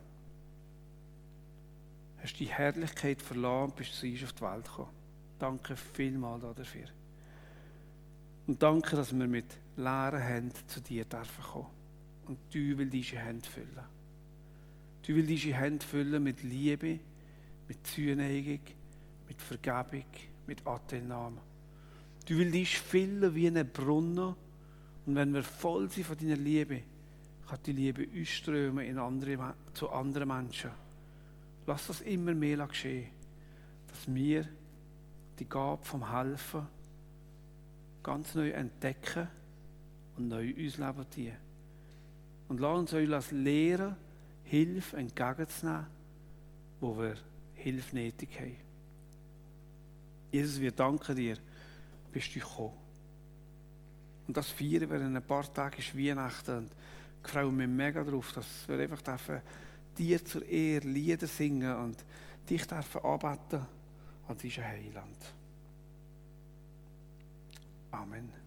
hast 2.22 2.38
die 2.38 2.48
Herrlichkeit 2.48 3.22
verloren 3.22 3.70
und 3.70 3.78
bist 3.78 3.94
zu 3.94 4.06
uns 4.08 4.24
auf 4.24 4.34
die 4.34 4.41
Welt 4.41 4.65
gekommen. 4.65 5.01
Danke 5.41 5.75
vielmals 5.75 6.43
dafür. 6.56 6.86
Und 8.45 8.62
danke, 8.62 8.95
dass 8.95 9.12
wir 9.12 9.27
mit 9.27 9.47
leeren 9.75 10.21
Händen 10.21 10.67
zu 10.67 10.80
dir 10.82 11.04
dürfen 11.04 11.43
kommen. 11.43 11.67
Und 12.27 12.38
du 12.54 12.77
willst 12.77 12.93
diese 12.93 13.17
Hände 13.17 13.49
füllen. 13.49 13.86
Du 15.01 15.15
willst 15.15 15.30
diese 15.30 15.56
Hände 15.56 15.84
füllen 15.84 16.21
mit 16.21 16.43
Liebe, 16.43 16.99
mit 17.67 17.88
Zuneigung, 17.88 18.60
mit 19.27 19.41
Vergebung, 19.41 20.06
mit 20.45 20.67
Anteilnahme. 20.67 21.41
Du 22.27 22.38
willst 22.38 22.54
dich 22.54 22.77
füllen 22.77 23.34
wie 23.34 23.47
ein 23.47 23.67
Brunnen. 23.67 24.36
Und 25.08 25.15
wenn 25.15 25.34
wir 25.34 25.41
voll 25.41 25.89
sind 25.89 26.06
von 26.06 26.19
deiner 26.19 26.36
Liebe, 26.36 26.84
kann 27.47 27.58
die 27.65 27.71
Liebe 27.71 28.08
ausströmen 28.21 28.86
in 28.86 28.99
andere, 28.99 29.56
zu 29.73 29.89
anderen 29.89 30.27
Menschen. 30.27 30.69
Lass 31.65 31.88
das 31.88 32.01
immer 32.01 32.36
mehr 32.36 32.67
geschehen, 32.67 33.10
dass 33.88 34.13
wir 34.13 34.47
die 35.41 35.49
Gabe 35.49 35.84
vom 35.84 36.08
Helfen 36.08 36.67
ganz 38.04 38.36
neu 38.36 38.51
entdecken 38.51 39.27
und 40.15 40.27
neu 40.27 40.54
uns 40.54 40.77
leben 40.77 41.06
dienen. 41.15 41.38
Und 42.47 42.60
lass 42.60 42.77
uns 42.77 42.93
euch 42.93 43.32
lehren, 43.32 43.95
Hilfe 44.43 44.97
entgegenzunehmen, 44.97 45.88
wo 46.80 46.95
wir 46.95 47.15
Hilfe 47.56 47.95
nötig 47.95 48.30
haben. 48.39 48.56
Jesus, 50.32 50.62
wir 50.62 50.73
danken 50.73 51.15
dir, 51.15 51.38
bist 52.12 52.36
du 52.36 52.39
gekommen. 52.39 52.77
Und 54.27 54.38
das 54.38 54.49
feiern 54.49 54.91
wir 54.91 55.01
in 55.01 55.15
ein 55.15 55.23
paar 55.23 55.51
Tagen 55.51 55.80
ist 55.80 55.97
Weihnachten. 55.97 56.58
Und 56.58 56.71
ich 57.25 57.32
freue 57.32 57.51
mich 57.51 57.67
mega 57.67 58.04
darauf, 58.04 58.32
dass 58.32 58.67
wir 58.67 58.77
einfach 58.77 59.01
dürfen, 59.01 59.41
dir 59.97 60.23
zur 60.23 60.45
Ehre 60.45 60.88
Lieder 60.88 61.25
singen 61.25 61.75
und 61.77 62.06
dich 62.47 62.67
dürfen 62.67 63.04
anbeten 63.04 63.81
an 64.32 64.38
diesem 64.38 64.63
Heiland. 64.63 65.34
Amen. 67.91 68.40